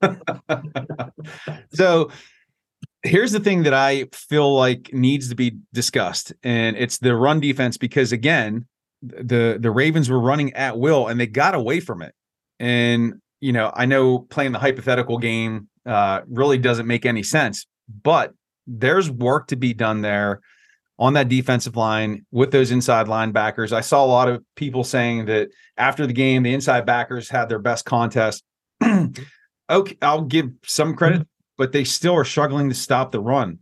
so 1.74 2.10
here's 3.02 3.32
the 3.32 3.40
thing 3.40 3.64
that 3.64 3.74
I 3.74 4.06
feel 4.12 4.54
like 4.54 4.90
needs 4.92 5.28
to 5.30 5.34
be 5.34 5.58
discussed, 5.72 6.32
and 6.42 6.76
it's 6.76 6.98
the 6.98 7.16
run 7.16 7.40
defense 7.40 7.76
because 7.76 8.12
again, 8.12 8.66
the 9.02 9.58
the 9.60 9.70
Ravens 9.70 10.10
were 10.10 10.20
running 10.20 10.52
at 10.52 10.78
will 10.78 11.08
and 11.08 11.18
they 11.18 11.26
got 11.26 11.54
away 11.54 11.80
from 11.80 12.02
it. 12.02 12.14
And 12.58 13.20
you 13.40 13.52
know, 13.52 13.72
I 13.74 13.86
know 13.86 14.20
playing 14.20 14.52
the 14.52 14.58
hypothetical 14.58 15.18
game 15.18 15.69
uh, 15.86 16.20
really 16.28 16.58
doesn't 16.58 16.86
make 16.86 17.06
any 17.06 17.22
sense, 17.22 17.66
but 18.02 18.32
there's 18.66 19.10
work 19.10 19.48
to 19.48 19.56
be 19.56 19.74
done 19.74 20.02
there 20.02 20.40
on 20.98 21.14
that 21.14 21.28
defensive 21.28 21.76
line 21.76 22.26
with 22.30 22.50
those 22.50 22.70
inside 22.70 23.06
linebackers. 23.06 23.72
I 23.72 23.80
saw 23.80 24.04
a 24.04 24.06
lot 24.06 24.28
of 24.28 24.44
people 24.54 24.84
saying 24.84 25.26
that 25.26 25.48
after 25.76 26.06
the 26.06 26.12
game, 26.12 26.42
the 26.42 26.52
inside 26.52 26.84
backers 26.84 27.28
had 27.28 27.48
their 27.48 27.58
best 27.58 27.84
contest. 27.86 28.44
okay, 29.70 29.96
I'll 30.02 30.22
give 30.22 30.50
some 30.64 30.94
credit 30.94 31.26
but 31.60 31.72
they 31.72 31.84
still 31.84 32.14
are 32.14 32.24
struggling 32.24 32.70
to 32.70 32.74
stop 32.74 33.12
the 33.12 33.20
run. 33.20 33.58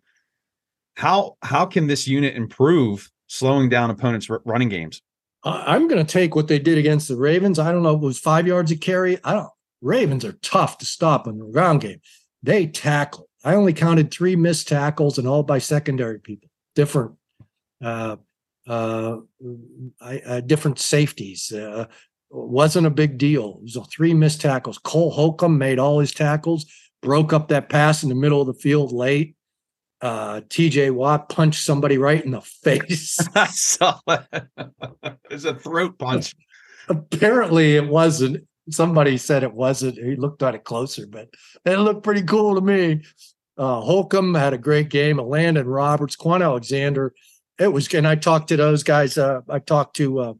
How 0.94 1.36
how 1.42 1.66
can 1.66 1.88
this 1.88 2.06
unit 2.06 2.36
improve 2.36 3.10
slowing 3.26 3.68
down 3.68 3.90
opponents' 3.90 4.30
running 4.44 4.68
games? 4.68 5.02
I'm 5.42 5.88
going 5.88 6.04
to 6.04 6.10
take 6.10 6.36
what 6.36 6.46
they 6.46 6.60
did 6.60 6.78
against 6.78 7.08
the 7.08 7.16
Ravens. 7.16 7.58
I 7.58 7.72
don't 7.72 7.82
know 7.82 7.96
if 7.96 8.00
it 8.00 8.06
was 8.06 8.20
five 8.20 8.46
yards 8.46 8.70
of 8.70 8.78
carry. 8.78 9.18
I 9.24 9.32
don't. 9.32 9.50
Ravens 9.80 10.24
are 10.24 10.32
tough 10.32 10.78
to 10.78 10.86
stop 10.86 11.26
in 11.26 11.38
the 11.38 11.46
ground 11.46 11.80
game. 11.80 12.00
They 12.42 12.66
tackle. 12.66 13.28
I 13.44 13.54
only 13.54 13.72
counted 13.72 14.10
three 14.10 14.36
missed 14.36 14.68
tackles 14.68 15.18
and 15.18 15.28
all 15.28 15.42
by 15.42 15.58
secondary 15.58 16.18
people, 16.18 16.50
different, 16.74 17.12
uh, 17.82 18.16
uh, 18.66 19.18
uh 20.00 20.40
different 20.40 20.78
safeties. 20.78 21.52
Uh, 21.52 21.86
wasn't 22.30 22.86
a 22.86 22.90
big 22.90 23.16
deal. 23.16 23.60
It 23.62 23.76
was 23.76 23.88
three 23.90 24.12
missed 24.12 24.40
tackles. 24.40 24.78
Cole 24.78 25.10
Holcomb 25.10 25.56
made 25.56 25.78
all 25.78 26.00
his 26.00 26.12
tackles 26.12 26.66
broke 27.00 27.32
up 27.32 27.48
that 27.48 27.68
pass 27.68 28.02
in 28.02 28.08
the 28.08 28.14
middle 28.14 28.40
of 28.40 28.46
the 28.46 28.54
field 28.54 28.92
late. 28.92 29.36
Uh, 30.00 30.40
TJ 30.42 30.92
Watt 30.92 31.28
punched 31.28 31.64
somebody 31.64 31.98
right 31.98 32.24
in 32.24 32.32
the 32.32 32.40
face. 32.62 33.18
I 33.34 33.46
saw 33.46 33.98
it. 34.08 34.46
it's 35.30 35.44
a 35.44 35.54
throat 35.54 35.98
punch. 35.98 36.34
Apparently, 36.88 37.76
it 37.76 37.86
wasn't. 37.86 38.46
Somebody 38.70 39.16
said 39.18 39.42
it 39.42 39.54
wasn't. 39.54 39.96
He 39.96 40.16
looked 40.16 40.42
at 40.42 40.54
it 40.54 40.64
closer, 40.64 41.06
but 41.06 41.28
it 41.64 41.78
looked 41.78 42.02
pretty 42.02 42.22
cool 42.22 42.54
to 42.54 42.60
me. 42.60 43.02
Uh, 43.56 43.80
Holcomb 43.80 44.34
had 44.34 44.52
a 44.52 44.58
great 44.58 44.88
game. 44.88 45.18
Landon 45.18 45.66
Roberts, 45.66 46.16
Kwon 46.16 46.44
Alexander. 46.44 47.14
It 47.58 47.72
was, 47.72 47.92
and 47.92 48.06
I 48.06 48.14
talked 48.14 48.48
to 48.48 48.56
those 48.56 48.82
guys. 48.82 49.18
Uh, 49.18 49.40
I 49.48 49.58
talked 49.58 49.96
to 49.96 50.18
uh, 50.20 50.34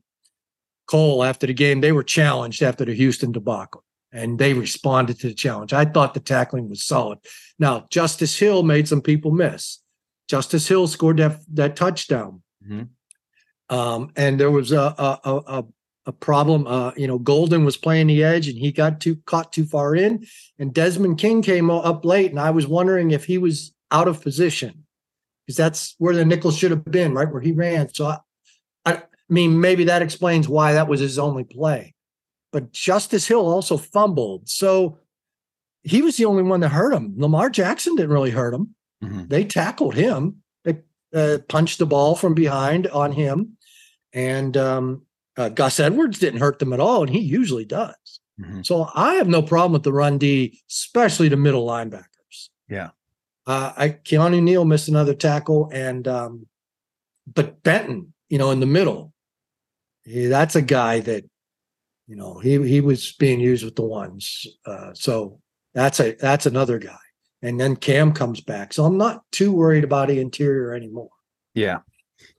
Cole 0.87 1.25
after 1.25 1.47
the 1.47 1.55
game. 1.55 1.81
They 1.81 1.93
were 1.93 2.05
challenged 2.05 2.62
after 2.62 2.85
the 2.85 2.95
Houston 2.95 3.33
debacle 3.33 3.85
and 4.12 4.38
they 4.38 4.55
responded 4.55 5.19
to 5.21 5.29
the 5.29 5.35
challenge. 5.35 5.73
I 5.73 5.85
thought 5.85 6.14
the 6.14 6.21
tackling 6.21 6.69
was 6.69 6.85
solid. 6.85 7.19
Now, 7.59 7.87
Justice 7.91 8.38
Hill 8.38 8.62
made 8.62 8.88
some 8.88 9.03
people 9.03 9.31
miss. 9.31 9.81
Justice 10.29 10.69
Hill 10.69 10.87
scored 10.87 11.19
that 11.19 11.41
that 11.55 11.77
touchdown, 11.77 12.43
mm-hmm. 12.67 13.75
um, 13.75 14.11
and 14.14 14.38
there 14.38 14.51
was 14.51 14.73
a 14.73 14.95
a, 14.99 15.19
a, 15.25 15.64
a 16.09 16.12
problem. 16.12 16.66
Uh, 16.66 16.90
you 16.97 17.07
know, 17.07 17.18
Golden 17.18 17.64
was 17.64 17.77
playing 17.77 18.09
the 18.09 18.25
edge, 18.25 18.49
and 18.49 18.59
he 18.59 18.73
got 18.73 19.01
too 19.01 19.16
caught 19.27 19.53
too 19.53 19.64
far 19.64 19.94
in, 19.94 20.27
and 20.59 20.75
Desmond 20.75 21.18
King 21.18 21.42
came 21.42 21.71
up 21.71 22.05
late, 22.05 22.31
and 22.33 22.40
I 22.40 22.51
was 22.51 22.66
wondering 22.66 23.12
if 23.12 23.25
he 23.25 23.38
was 23.38 23.73
out 23.92 24.09
of 24.09 24.21
position 24.21 24.85
because 25.47 25.57
that's 25.57 25.94
where 25.99 26.14
the 26.14 26.25
nickel 26.25 26.51
should 26.51 26.73
have 26.73 26.85
been, 26.85 27.14
right 27.14 27.31
where 27.31 27.40
he 27.40 27.53
ran. 27.53 27.94
So, 27.94 28.07
I, 28.07 28.23
I 28.87 29.03
mean, 29.29 29.61
maybe 29.61 29.85
that 29.85 30.03
explains 30.03 30.49
why 30.49 30.73
that 30.73 30.88
was 30.88 30.99
his 30.99 31.18
only 31.18 31.44
play 31.44 31.94
but 32.53 32.73
Justice 32.73 33.27
Hill 33.27 33.47
also 33.47 33.77
fumbled. 33.77 34.49
So 34.49 34.99
he 35.83 36.03
was 36.03 36.16
the 36.16 36.25
only 36.25 36.42
one 36.42 36.61
that 36.61 36.71
hurt 36.71 36.92
him. 36.92 37.14
Lamar 37.16 37.51
Jackson 37.51 37.97
didn't 37.97 38.12
really 38.12 38.31
hurt 38.31 38.55
him. 38.55 38.75
Mm-hmm. 39.03 39.29
They 39.29 39.44
tackled 39.44 39.94
him. 39.94 40.42
They 40.64 40.79
uh, 41.14 41.38
punched 41.49 41.79
the 41.79 41.87
ball 41.87 42.14
from 42.14 42.35
behind 42.35 42.87
on 42.88 43.12
him. 43.12 43.57
And 44.12 44.57
um, 44.57 45.03
uh, 45.38 45.48
Gus 45.48 45.81
Edwards 45.81 46.18
didn't 46.18 46.40
hurt 46.40 46.59
them 46.59 46.74
at 46.74 46.81
all, 46.81 47.03
and 47.03 47.11
he 47.11 47.20
usually 47.20 47.64
does. 47.64 48.20
Mm-hmm. 48.38 48.62
So 48.62 48.90
I 48.94 49.14
have 49.14 49.29
no 49.29 49.40
problem 49.40 49.72
with 49.72 49.85
the 49.85 49.92
run 49.92 50.18
D, 50.18 50.61
especially 50.68 51.29
the 51.29 51.37
middle 51.37 51.66
linebackers. 51.66 52.51
Yeah. 52.68 52.90
Uh, 53.46 53.72
I 53.77 53.88
Keanu 53.90 54.42
Neal 54.42 54.66
missed 54.66 54.88
another 54.88 55.14
tackle, 55.14 55.70
and 55.72 56.07
um, 56.07 56.46
but 57.33 57.62
Benton, 57.62 58.12
you 58.29 58.37
know, 58.37 58.51
in 58.51 58.61
the 58.61 58.66
middle, 58.66 59.14
that's 60.05 60.55
a 60.55 60.62
guy 60.62 61.01
that 61.01 61.24
you 62.09 62.16
know, 62.16 62.38
he 62.38 62.61
he 62.66 62.81
was 62.81 63.12
being 63.12 63.38
used 63.38 63.64
with 63.64 63.77
the 63.77 63.83
ones. 63.83 64.46
Uh, 64.66 64.92
so 64.94 65.40
that's 65.74 66.01
a 66.01 66.14
that's 66.14 66.46
another 66.46 66.79
guy. 66.79 66.96
And 67.42 67.61
then 67.61 67.77
Cam 67.77 68.12
comes 68.12 68.40
back. 68.40 68.72
So 68.72 68.85
I'm 68.85 68.96
not 68.96 69.22
too 69.31 69.53
worried 69.53 69.85
about 69.85 70.09
the 70.09 70.18
interior 70.18 70.74
anymore. 70.74 71.11
Yeah. 71.55 71.79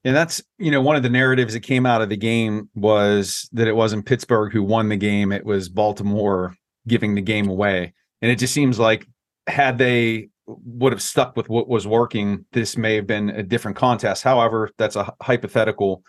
And 0.05 0.15
that's, 0.15 0.41
you 0.57 0.71
know, 0.71 0.81
one 0.81 0.95
of 0.95 1.03
the 1.03 1.09
narratives 1.09 1.53
that 1.53 1.59
came 1.61 1.85
out 1.85 2.01
of 2.01 2.09
the 2.09 2.17
game 2.17 2.69
was 2.73 3.49
that 3.51 3.67
it 3.67 3.75
wasn't 3.75 4.05
Pittsburgh 4.05 4.53
who 4.53 4.63
won 4.63 4.89
the 4.89 4.95
game, 4.95 5.31
it 5.31 5.45
was 5.45 5.67
Baltimore 5.67 6.55
giving 6.87 7.15
the 7.15 7.21
game 7.21 7.49
away. 7.49 7.93
And 8.21 8.31
it 8.31 8.39
just 8.39 8.53
seems 8.53 8.79
like 8.79 9.05
had 9.47 9.77
they 9.77 10.29
would 10.47 10.93
have 10.93 11.01
stuck 11.01 11.35
with 11.35 11.49
what 11.49 11.67
was 11.67 11.85
working, 11.85 12.45
this 12.53 12.77
may 12.77 12.95
have 12.95 13.07
been 13.07 13.29
a 13.29 13.43
different 13.43 13.77
contest. 13.77 14.23
However, 14.23 14.69
that's 14.77 14.95
a 14.95 15.13
hypothetical. 15.21 16.03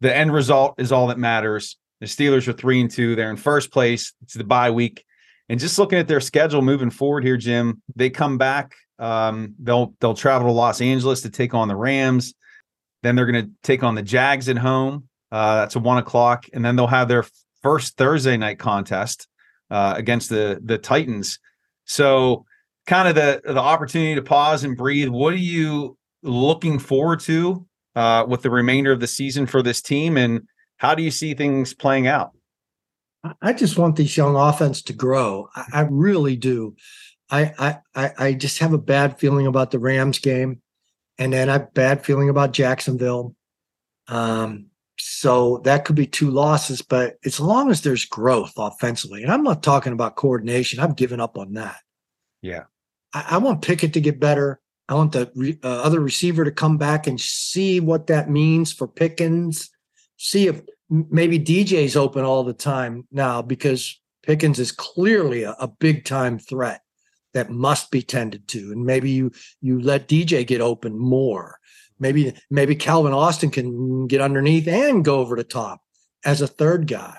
The 0.00 0.14
end 0.14 0.32
result 0.32 0.74
is 0.78 0.92
all 0.92 1.06
that 1.08 1.18
matters. 1.18 1.76
The 2.00 2.06
Steelers 2.06 2.46
are 2.48 2.52
three 2.52 2.80
and 2.80 2.90
two. 2.90 3.16
They're 3.16 3.30
in 3.30 3.36
first 3.36 3.72
place. 3.72 4.12
It's 4.22 4.34
the 4.34 4.44
bye 4.44 4.70
week. 4.70 5.04
And 5.48 5.58
just 5.58 5.78
looking 5.78 5.98
at 5.98 6.08
their 6.08 6.20
schedule 6.20 6.62
moving 6.62 6.90
forward 6.90 7.24
here, 7.24 7.36
Jim, 7.36 7.82
they 7.96 8.10
come 8.10 8.36
back. 8.36 8.74
Um, 8.98 9.54
they'll 9.58 9.94
they'll 10.00 10.14
travel 10.14 10.48
to 10.48 10.52
Los 10.52 10.80
Angeles 10.80 11.22
to 11.22 11.30
take 11.30 11.54
on 11.54 11.68
the 11.68 11.76
Rams. 11.76 12.34
Then 13.02 13.16
they're 13.16 13.30
going 13.30 13.44
to 13.44 13.50
take 13.62 13.82
on 13.82 13.94
the 13.94 14.02
Jags 14.02 14.48
at 14.48 14.58
home. 14.58 15.08
Uh, 15.30 15.56
that's 15.56 15.76
a 15.76 15.78
one 15.78 15.98
o'clock, 15.98 16.46
and 16.52 16.64
then 16.64 16.76
they'll 16.76 16.86
have 16.86 17.08
their 17.08 17.24
first 17.62 17.96
Thursday 17.96 18.36
night 18.36 18.58
contest 18.58 19.28
uh, 19.70 19.94
against 19.96 20.30
the 20.30 20.60
the 20.62 20.78
Titans. 20.78 21.38
So, 21.84 22.44
kind 22.86 23.08
of 23.08 23.14
the 23.14 23.42
the 23.44 23.60
opportunity 23.60 24.14
to 24.14 24.22
pause 24.22 24.64
and 24.64 24.76
breathe. 24.76 25.08
What 25.08 25.34
are 25.34 25.36
you 25.36 25.98
looking 26.22 26.78
forward 26.78 27.20
to 27.20 27.66
uh, 27.94 28.24
with 28.26 28.42
the 28.42 28.50
remainder 28.50 28.90
of 28.90 29.00
the 29.00 29.06
season 29.06 29.46
for 29.46 29.62
this 29.62 29.82
team, 29.82 30.16
and 30.16 30.42
how 30.78 30.94
do 30.94 31.02
you 31.02 31.10
see 31.10 31.34
things 31.34 31.74
playing 31.74 32.06
out? 32.06 32.32
I 33.42 33.52
just 33.52 33.76
want 33.76 33.96
this 33.96 34.16
young 34.16 34.36
offense 34.36 34.80
to 34.82 34.92
grow. 34.92 35.48
I, 35.54 35.64
I 35.72 35.80
really 35.90 36.36
do. 36.36 36.74
I, 37.30 37.76
I 37.94 38.12
I 38.16 38.32
just 38.32 38.58
have 38.60 38.72
a 38.72 38.78
bad 38.78 39.18
feeling 39.18 39.46
about 39.46 39.70
the 39.70 39.78
Rams 39.78 40.18
game, 40.18 40.62
and 41.18 41.32
then 41.32 41.48
I 41.48 41.54
have 41.54 41.74
bad 41.74 42.04
feeling 42.04 42.28
about 42.28 42.52
Jacksonville. 42.52 43.34
Um, 44.06 44.66
so 44.98 45.58
that 45.64 45.84
could 45.84 45.96
be 45.96 46.06
two 46.06 46.30
losses, 46.30 46.82
but 46.82 47.16
as 47.24 47.38
long 47.38 47.70
as 47.70 47.82
there's 47.82 48.04
growth 48.04 48.52
offensively, 48.56 49.22
and 49.22 49.30
I'm 49.30 49.44
not 49.44 49.62
talking 49.62 49.92
about 49.92 50.16
coordination, 50.16 50.80
I've 50.80 50.96
given 50.96 51.20
up 51.20 51.38
on 51.38 51.54
that. 51.54 51.78
Yeah. 52.42 52.64
I, 53.14 53.26
I 53.30 53.38
want 53.38 53.62
Pickett 53.62 53.92
to 53.94 54.00
get 54.00 54.18
better. 54.18 54.60
I 54.88 54.94
want 54.94 55.12
the 55.12 55.30
re, 55.34 55.58
uh, 55.62 55.82
other 55.82 56.00
receiver 56.00 56.44
to 56.44 56.50
come 56.50 56.78
back 56.78 57.06
and 57.06 57.20
see 57.20 57.78
what 57.78 58.06
that 58.08 58.30
means 58.30 58.72
for 58.72 58.88
Pickens. 58.88 59.70
See 60.16 60.48
if 60.48 60.62
maybe 60.88 61.38
DJ's 61.38 61.96
open 61.96 62.24
all 62.24 62.42
the 62.42 62.54
time 62.54 63.06
now 63.12 63.42
because 63.42 64.00
Pickens 64.22 64.58
is 64.58 64.72
clearly 64.72 65.44
a, 65.44 65.52
a 65.60 65.68
big 65.68 66.04
time 66.04 66.38
threat 66.38 66.82
that 67.34 67.50
must 67.50 67.90
be 67.90 68.02
tended 68.02 68.48
to, 68.48 68.72
and 68.72 68.84
maybe 68.84 69.10
you 69.10 69.32
you 69.60 69.80
let 69.80 70.08
DJ 70.08 70.46
get 70.46 70.60
open 70.60 70.98
more. 70.98 71.58
Maybe 71.98 72.34
maybe 72.50 72.74
Calvin 72.74 73.12
Austin 73.12 73.50
can 73.50 74.06
get 74.06 74.20
underneath 74.20 74.68
and 74.68 75.04
go 75.04 75.18
over 75.18 75.36
the 75.36 75.44
top 75.44 75.82
as 76.24 76.40
a 76.40 76.46
third 76.46 76.86
guy. 76.86 77.18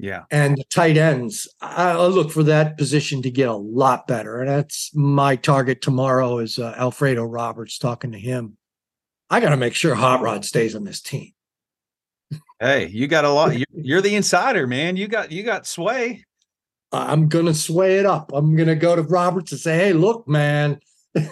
Yeah. 0.00 0.24
And 0.30 0.56
the 0.56 0.64
tight 0.64 0.96
ends, 0.96 1.46
I, 1.60 2.06
look 2.06 2.30
for 2.30 2.42
that 2.44 2.78
position 2.78 3.20
to 3.20 3.30
get 3.30 3.50
a 3.50 3.54
lot 3.54 4.06
better. 4.06 4.40
And 4.40 4.48
that's 4.48 4.94
my 4.94 5.36
target 5.36 5.82
tomorrow 5.82 6.38
is 6.38 6.58
uh, 6.58 6.74
Alfredo 6.78 7.22
Roberts 7.22 7.76
talking 7.76 8.12
to 8.12 8.18
him. 8.18 8.56
I 9.28 9.40
got 9.40 9.50
to 9.50 9.58
make 9.58 9.74
sure 9.74 9.94
Hot 9.94 10.22
Rod 10.22 10.46
stays 10.46 10.74
on 10.74 10.84
this 10.84 11.02
team. 11.02 11.32
Hey, 12.58 12.88
you 12.88 13.08
got 13.08 13.26
a 13.26 13.30
lot. 13.30 13.54
You're 13.74 14.00
the 14.00 14.16
insider, 14.16 14.66
man. 14.66 14.96
You 14.96 15.06
got 15.06 15.32
you 15.32 15.42
got 15.42 15.66
sway. 15.66 16.24
I'm 16.92 17.28
gonna 17.28 17.54
sway 17.54 17.98
it 17.98 18.06
up. 18.06 18.32
I'm 18.32 18.56
gonna 18.56 18.74
go 18.74 18.96
to 18.96 19.02
Roberts 19.02 19.52
and 19.52 19.60
say, 19.60 19.76
"Hey, 19.76 19.92
look, 19.92 20.26
man, 20.26 20.80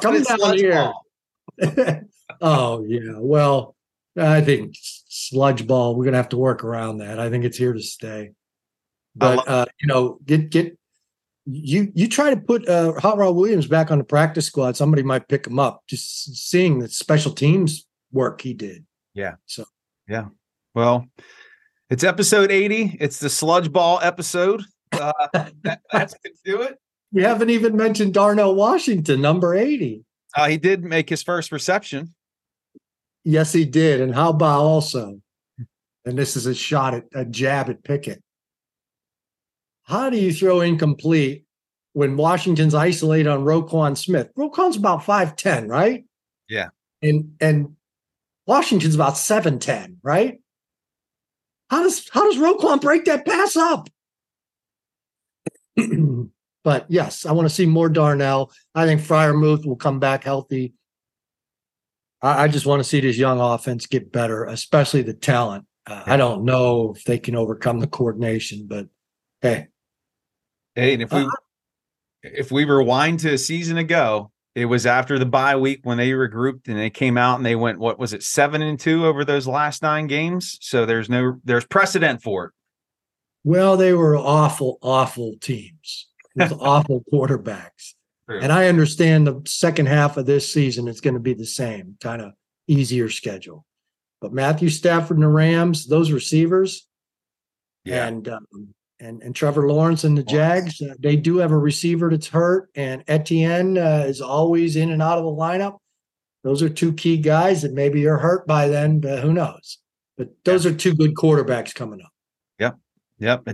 come 0.00 0.22
down 0.22 0.56
here." 0.56 0.92
oh 2.40 2.84
yeah. 2.84 3.14
Well, 3.16 3.74
I 4.16 4.40
think 4.40 4.76
sludge 4.80 5.66
ball. 5.66 5.96
We're 5.96 6.04
gonna 6.04 6.16
have 6.16 6.28
to 6.30 6.36
work 6.36 6.62
around 6.62 6.98
that. 6.98 7.18
I 7.18 7.30
think 7.30 7.44
it's 7.44 7.58
here 7.58 7.72
to 7.72 7.82
stay. 7.82 8.30
But 9.16 9.48
uh, 9.48 9.66
you 9.80 9.88
know, 9.88 10.18
get 10.24 10.50
get 10.50 10.78
you 11.46 11.90
you 11.94 12.08
try 12.08 12.30
to 12.30 12.36
put 12.36 12.68
uh, 12.68 12.92
Hot 13.00 13.18
Rod 13.18 13.34
Williams 13.34 13.66
back 13.66 13.90
on 13.90 13.98
the 13.98 14.04
practice 14.04 14.46
squad. 14.46 14.76
Somebody 14.76 15.02
might 15.02 15.28
pick 15.28 15.46
him 15.46 15.58
up. 15.58 15.82
Just 15.88 16.36
seeing 16.48 16.78
the 16.78 16.88
special 16.88 17.32
teams 17.32 17.86
work 18.12 18.40
he 18.40 18.52
did. 18.52 18.84
Yeah. 19.14 19.36
So 19.46 19.64
yeah. 20.08 20.26
Well, 20.74 21.06
it's 21.88 22.04
episode 22.04 22.50
80. 22.50 22.98
It's 23.00 23.18
the 23.18 23.30
sludge 23.30 23.72
ball 23.72 24.00
episode. 24.02 24.62
Uh, 24.92 25.12
that, 25.62 25.80
that's 25.92 26.14
to 26.14 26.32
do 26.44 26.62
it. 26.62 26.78
We 27.12 27.22
haven't 27.22 27.50
even 27.50 27.76
mentioned 27.76 28.14
Darnell 28.14 28.54
Washington, 28.54 29.20
number 29.20 29.54
eighty. 29.54 30.04
Uh, 30.34 30.48
he 30.48 30.56
did 30.56 30.84
make 30.84 31.08
his 31.08 31.22
first 31.22 31.50
reception. 31.50 32.14
Yes, 33.24 33.52
he 33.52 33.64
did. 33.64 34.00
And 34.00 34.14
how 34.14 34.30
about 34.30 34.60
also? 34.60 35.20
And 36.04 36.16
this 36.16 36.36
is 36.36 36.46
a 36.46 36.54
shot 36.54 36.94
at 36.94 37.04
a 37.14 37.24
jab 37.24 37.68
at 37.68 37.82
Pickett. 37.82 38.22
How 39.84 40.10
do 40.10 40.16
you 40.16 40.32
throw 40.32 40.60
incomplete 40.60 41.44
when 41.92 42.16
Washington's 42.16 42.74
isolated 42.74 43.28
on 43.28 43.44
Roquan 43.44 43.96
Smith? 43.96 44.28
Roquan's 44.38 44.76
about 44.76 45.02
5'10, 45.02 45.68
right? 45.68 46.04
Yeah. 46.48 46.68
And 47.02 47.36
and 47.40 47.76
Washington's 48.46 48.94
about 48.94 49.14
7'10, 49.14 49.96
right? 50.02 50.40
How 51.70 51.82
does 51.82 52.08
how 52.12 52.30
does 52.30 52.40
Roquan 52.40 52.80
break 52.80 53.06
that 53.06 53.26
pass 53.26 53.56
up? 53.56 53.88
but 56.64 56.86
yes, 56.88 57.26
I 57.26 57.32
want 57.32 57.48
to 57.48 57.54
see 57.54 57.66
more 57.66 57.88
Darnell. 57.88 58.52
I 58.74 58.86
think 58.86 59.00
Freiermuth 59.00 59.66
will 59.66 59.76
come 59.76 59.98
back 59.98 60.24
healthy. 60.24 60.74
I, 62.22 62.44
I 62.44 62.48
just 62.48 62.66
want 62.66 62.80
to 62.80 62.88
see 62.88 63.00
this 63.00 63.18
young 63.18 63.40
offense 63.40 63.86
get 63.86 64.12
better, 64.12 64.44
especially 64.44 65.02
the 65.02 65.14
talent. 65.14 65.66
Uh, 65.86 66.02
I 66.06 66.16
don't 66.16 66.44
know 66.44 66.94
if 66.96 67.04
they 67.04 67.18
can 67.18 67.36
overcome 67.36 67.78
the 67.78 67.86
coordination, 67.86 68.66
but 68.66 68.88
hey, 69.40 69.68
Hey, 70.76 70.92
and 70.92 71.02
if 71.02 71.10
we 71.10 71.20
Uh, 71.20 71.30
if 72.22 72.52
we 72.52 72.64
rewind 72.64 73.20
to 73.20 73.32
a 73.32 73.38
season 73.38 73.78
ago, 73.78 74.30
it 74.54 74.66
was 74.66 74.84
after 74.84 75.18
the 75.18 75.26
bye 75.26 75.56
week 75.56 75.80
when 75.84 75.96
they 75.96 76.10
regrouped 76.10 76.68
and 76.68 76.78
they 76.78 76.90
came 76.90 77.16
out 77.16 77.36
and 77.36 77.46
they 77.46 77.56
went, 77.56 77.78
what 77.78 77.98
was 77.98 78.12
it, 78.12 78.22
seven 78.22 78.62
and 78.62 78.78
two 78.78 79.06
over 79.06 79.24
those 79.24 79.46
last 79.46 79.82
nine 79.82 80.06
games? 80.06 80.58
So 80.60 80.84
there's 80.84 81.08
no 81.08 81.40
there's 81.44 81.64
precedent 81.64 82.22
for 82.22 82.46
it. 82.46 82.52
Well, 83.46 83.76
they 83.76 83.92
were 83.92 84.16
awful, 84.16 84.76
awful 84.82 85.36
teams 85.40 86.08
with 86.34 86.52
awful 86.60 87.04
quarterbacks. 87.12 87.94
True. 88.28 88.40
And 88.40 88.50
I 88.52 88.66
understand 88.66 89.24
the 89.24 89.40
second 89.46 89.86
half 89.86 90.16
of 90.16 90.26
this 90.26 90.52
season 90.52 90.88
it's 90.88 91.00
going 91.00 91.14
to 91.14 91.20
be 91.20 91.32
the 91.32 91.46
same, 91.46 91.96
kind 92.00 92.20
of 92.20 92.32
easier 92.66 93.08
schedule. 93.08 93.64
But 94.20 94.32
Matthew 94.32 94.68
Stafford 94.68 95.18
and 95.18 95.22
the 95.22 95.28
Rams, 95.28 95.86
those 95.86 96.10
receivers, 96.10 96.88
Yeah. 97.84 98.08
and 98.08 98.28
um, 98.28 98.46
and 98.98 99.22
and 99.22 99.36
Trevor 99.36 99.68
Lawrence 99.68 100.02
and 100.02 100.18
the 100.18 100.24
Jags, 100.24 100.80
uh, 100.82 100.94
they 100.98 101.14
do 101.14 101.36
have 101.36 101.52
a 101.52 101.58
receiver 101.58 102.10
that's 102.10 102.26
hurt, 102.26 102.68
and 102.74 103.04
Etienne 103.06 103.78
uh, 103.78 104.06
is 104.08 104.20
always 104.20 104.74
in 104.74 104.90
and 104.90 105.00
out 105.00 105.18
of 105.18 105.24
the 105.24 105.30
lineup. 105.30 105.76
Those 106.42 106.62
are 106.64 106.68
two 106.68 106.94
key 106.94 107.18
guys 107.18 107.62
that 107.62 107.74
maybe 107.74 108.00
you're 108.00 108.18
hurt 108.18 108.44
by 108.48 108.66
then, 108.66 108.98
but 108.98 109.20
who 109.20 109.32
knows? 109.32 109.78
But 110.18 110.30
those 110.44 110.66
are 110.66 110.74
two 110.74 110.94
good 110.94 111.14
quarterbacks 111.14 111.72
coming 111.72 112.00
up. 112.00 112.10
Yep. 113.18 113.48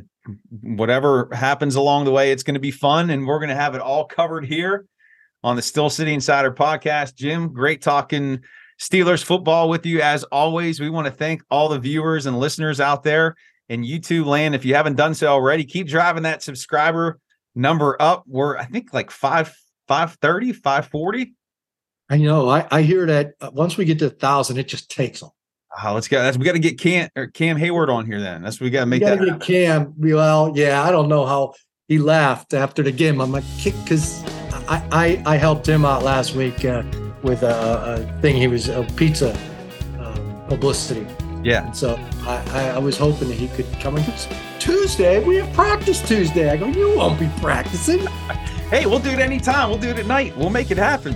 Whatever 0.60 1.28
happens 1.32 1.76
along 1.76 2.04
the 2.04 2.10
way, 2.10 2.32
it's 2.32 2.42
going 2.42 2.54
to 2.54 2.60
be 2.60 2.70
fun. 2.70 3.10
And 3.10 3.26
we're 3.26 3.38
going 3.38 3.48
to 3.48 3.54
have 3.54 3.74
it 3.74 3.80
all 3.80 4.04
covered 4.04 4.44
here 4.44 4.86
on 5.44 5.56
the 5.56 5.62
Steel 5.62 5.90
City 5.90 6.14
Insider 6.14 6.52
podcast. 6.52 7.14
Jim, 7.14 7.52
great 7.52 7.82
talking 7.82 8.40
Steelers 8.78 9.22
football 9.22 9.68
with 9.68 9.86
you 9.86 10.00
as 10.00 10.24
always. 10.24 10.80
We 10.80 10.90
want 10.90 11.06
to 11.06 11.12
thank 11.12 11.42
all 11.50 11.68
the 11.68 11.78
viewers 11.78 12.26
and 12.26 12.38
listeners 12.38 12.80
out 12.80 13.04
there 13.04 13.36
in 13.68 13.84
YouTube 13.84 14.26
land. 14.26 14.54
If 14.54 14.64
you 14.64 14.74
haven't 14.74 14.96
done 14.96 15.14
so 15.14 15.28
already, 15.28 15.64
keep 15.64 15.86
driving 15.86 16.24
that 16.24 16.42
subscriber 16.42 17.20
number 17.54 17.96
up. 18.00 18.24
We're, 18.26 18.56
I 18.56 18.64
think, 18.64 18.92
like 18.92 19.10
five, 19.10 19.54
530, 19.88 20.52
540. 20.54 21.34
I 22.10 22.16
know. 22.18 22.48
I, 22.48 22.66
I 22.70 22.82
hear 22.82 23.06
that 23.06 23.34
uh, 23.40 23.50
once 23.52 23.76
we 23.76 23.84
get 23.84 23.98
to 24.00 24.06
a 24.06 24.10
thousand, 24.10 24.58
it 24.58 24.68
just 24.68 24.90
takes 24.90 25.20
them. 25.20 25.30
Uh, 25.82 25.94
let's 25.94 26.08
go. 26.08 26.22
That's, 26.22 26.36
we 26.36 26.44
got 26.44 26.52
to 26.52 26.58
get 26.58 26.78
Cam 26.78 27.08
or 27.16 27.28
Cam 27.28 27.56
Heyward 27.56 27.88
on 27.88 28.04
here 28.06 28.20
then. 28.20 28.42
That's 28.42 28.60
what 28.60 28.64
we 28.66 28.70
got 28.70 28.80
to 28.80 28.86
make 28.86 29.02
that. 29.02 29.18
get 29.20 29.40
Cam. 29.40 29.94
Well, 29.96 30.52
yeah, 30.54 30.82
I 30.82 30.90
don't 30.90 31.08
know 31.08 31.24
how 31.24 31.54
he 31.88 31.98
laughed 31.98 32.52
after 32.54 32.82
the 32.82 32.92
game. 32.92 33.20
I'm 33.20 33.32
like, 33.32 33.44
because 33.64 34.22
I, 34.68 34.86
I 34.92 35.34
I 35.34 35.36
helped 35.36 35.66
him 35.68 35.84
out 35.84 36.02
last 36.02 36.34
week 36.34 36.64
uh, 36.64 36.82
with 37.22 37.42
a, 37.42 38.06
a 38.16 38.20
thing. 38.20 38.36
He 38.36 38.48
was 38.48 38.68
a 38.68 38.86
pizza 38.96 39.34
um, 39.98 40.44
publicity, 40.48 41.06
Yeah. 41.42 41.66
and 41.66 41.76
so 41.76 41.96
I, 42.22 42.42
I, 42.52 42.68
I 42.70 42.78
was 42.78 42.98
hoping 42.98 43.28
that 43.28 43.38
he 43.38 43.48
could 43.48 43.66
come. 43.80 43.96
It's 43.98 44.28
Tuesday, 44.58 45.24
we 45.24 45.36
have 45.36 45.52
practice 45.54 46.00
Tuesday. 46.06 46.50
I 46.50 46.56
go, 46.56 46.66
you 46.66 46.96
won't 46.96 47.18
be 47.18 47.30
practicing. 47.40 48.06
Hey, 48.72 48.86
we'll 48.86 49.00
do 49.00 49.10
it 49.10 49.18
anytime. 49.18 49.68
We'll 49.68 49.76
do 49.78 49.90
it 49.90 49.98
at 49.98 50.06
night. 50.06 50.34
We'll 50.34 50.48
make 50.48 50.70
it 50.70 50.78
happen. 50.78 51.14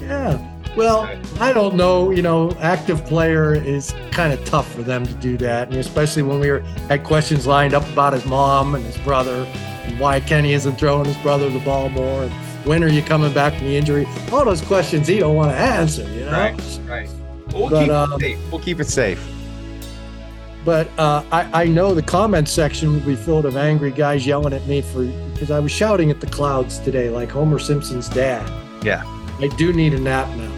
Yeah. 0.00 0.38
Well, 0.76 1.08
I 1.40 1.52
don't 1.52 1.74
know. 1.74 2.10
You 2.10 2.22
know, 2.22 2.52
active 2.60 3.04
player 3.04 3.54
is 3.54 3.94
kind 4.12 4.32
of 4.32 4.44
tough 4.44 4.72
for 4.72 4.82
them 4.82 5.04
to 5.06 5.14
do 5.14 5.36
that, 5.38 5.68
and 5.68 5.76
especially 5.76 6.22
when 6.22 6.38
we 6.40 6.50
were 6.50 6.60
had 6.88 7.04
questions 7.04 7.46
lined 7.46 7.74
up 7.74 7.88
about 7.90 8.12
his 8.12 8.24
mom 8.26 8.74
and 8.74 8.84
his 8.84 8.96
brother, 8.98 9.44
and 9.84 9.98
why 9.98 10.20
Kenny 10.20 10.52
isn't 10.52 10.76
throwing 10.78 11.04
his 11.04 11.16
brother 11.18 11.50
the 11.50 11.58
ball 11.60 11.88
more, 11.88 12.24
and 12.24 12.32
when 12.66 12.84
are 12.84 12.88
you 12.88 13.02
coming 13.02 13.32
back 13.32 13.54
from 13.54 13.66
the 13.66 13.76
injury? 13.76 14.06
All 14.30 14.44
those 14.44 14.60
questions 14.62 15.08
he 15.08 15.18
don't 15.18 15.34
want 15.34 15.50
to 15.50 15.58
answer. 15.58 16.02
You 16.10 16.26
know. 16.26 16.32
Right. 16.32 16.80
Right. 16.86 17.08
We'll 17.52 17.70
But, 17.70 17.84
keep 17.84 17.92
um, 17.92 18.12
it 18.12 18.20
safe. 18.20 18.52
We'll 18.52 18.60
keep 18.60 18.80
it 18.80 18.88
safe. 18.88 19.34
But 20.64 20.88
uh, 20.98 21.24
I, 21.32 21.62
I 21.62 21.66
know 21.66 21.94
the 21.94 22.02
comment 22.02 22.48
section 22.48 22.92
will 22.92 23.00
be 23.00 23.16
filled 23.16 23.46
of 23.46 23.56
angry 23.56 23.90
guys 23.90 24.26
yelling 24.26 24.52
at 24.52 24.66
me 24.66 24.82
for 24.82 25.04
because 25.32 25.50
I 25.50 25.60
was 25.60 25.72
shouting 25.72 26.10
at 26.10 26.20
the 26.20 26.26
clouds 26.26 26.78
today, 26.78 27.08
like 27.08 27.30
Homer 27.30 27.58
Simpson's 27.58 28.08
dad. 28.08 28.46
Yeah. 28.84 29.02
I 29.40 29.48
do 29.56 29.72
need 29.72 29.94
a 29.94 29.98
nap 29.98 30.28
now. 30.36 30.57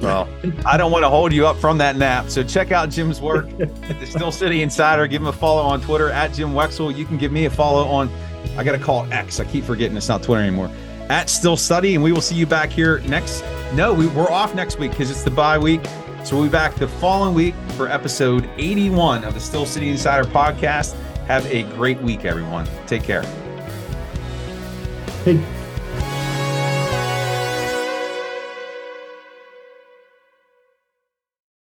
Well, 0.00 0.28
I 0.64 0.76
don't 0.76 0.92
want 0.92 1.02
to 1.04 1.08
hold 1.08 1.32
you 1.32 1.46
up 1.46 1.56
from 1.56 1.78
that 1.78 1.96
nap. 1.96 2.30
So 2.30 2.44
check 2.44 2.70
out 2.70 2.88
Jim's 2.90 3.20
work 3.20 3.46
at 3.58 3.68
the 4.00 4.06
Steel 4.06 4.30
City 4.30 4.62
Insider. 4.62 5.06
Give 5.08 5.20
him 5.20 5.28
a 5.28 5.32
follow 5.32 5.62
on 5.62 5.80
Twitter 5.80 6.10
at 6.10 6.32
Jim 6.32 6.50
Wexell. 6.50 6.96
You 6.96 7.04
can 7.04 7.18
give 7.18 7.32
me 7.32 7.46
a 7.46 7.50
follow 7.50 7.84
on, 7.88 8.08
I 8.56 8.62
got 8.62 8.72
to 8.72 8.78
call 8.78 9.12
X. 9.12 9.40
I 9.40 9.44
keep 9.44 9.64
forgetting 9.64 9.96
it's 9.96 10.08
not 10.08 10.22
Twitter 10.22 10.42
anymore. 10.42 10.70
At 11.08 11.28
Steel 11.28 11.56
Study. 11.56 11.94
And 11.94 12.04
we 12.04 12.12
will 12.12 12.20
see 12.20 12.36
you 12.36 12.46
back 12.46 12.70
here 12.70 13.00
next. 13.00 13.42
No, 13.74 13.92
we, 13.92 14.06
we're 14.08 14.30
off 14.30 14.54
next 14.54 14.78
week 14.78 14.92
because 14.92 15.10
it's 15.10 15.24
the 15.24 15.30
bye 15.30 15.58
week. 15.58 15.80
So 16.24 16.36
we'll 16.36 16.44
be 16.46 16.50
back 16.50 16.74
the 16.74 16.86
following 16.86 17.34
week 17.34 17.54
for 17.76 17.88
episode 17.88 18.48
81 18.56 19.24
of 19.24 19.34
the 19.34 19.40
Steel 19.40 19.66
City 19.66 19.88
Insider 19.88 20.28
podcast. 20.28 20.94
Have 21.26 21.44
a 21.46 21.64
great 21.74 22.00
week, 22.02 22.24
everyone. 22.24 22.68
Take 22.86 23.02
care. 23.02 23.22
Hey, 25.24 25.44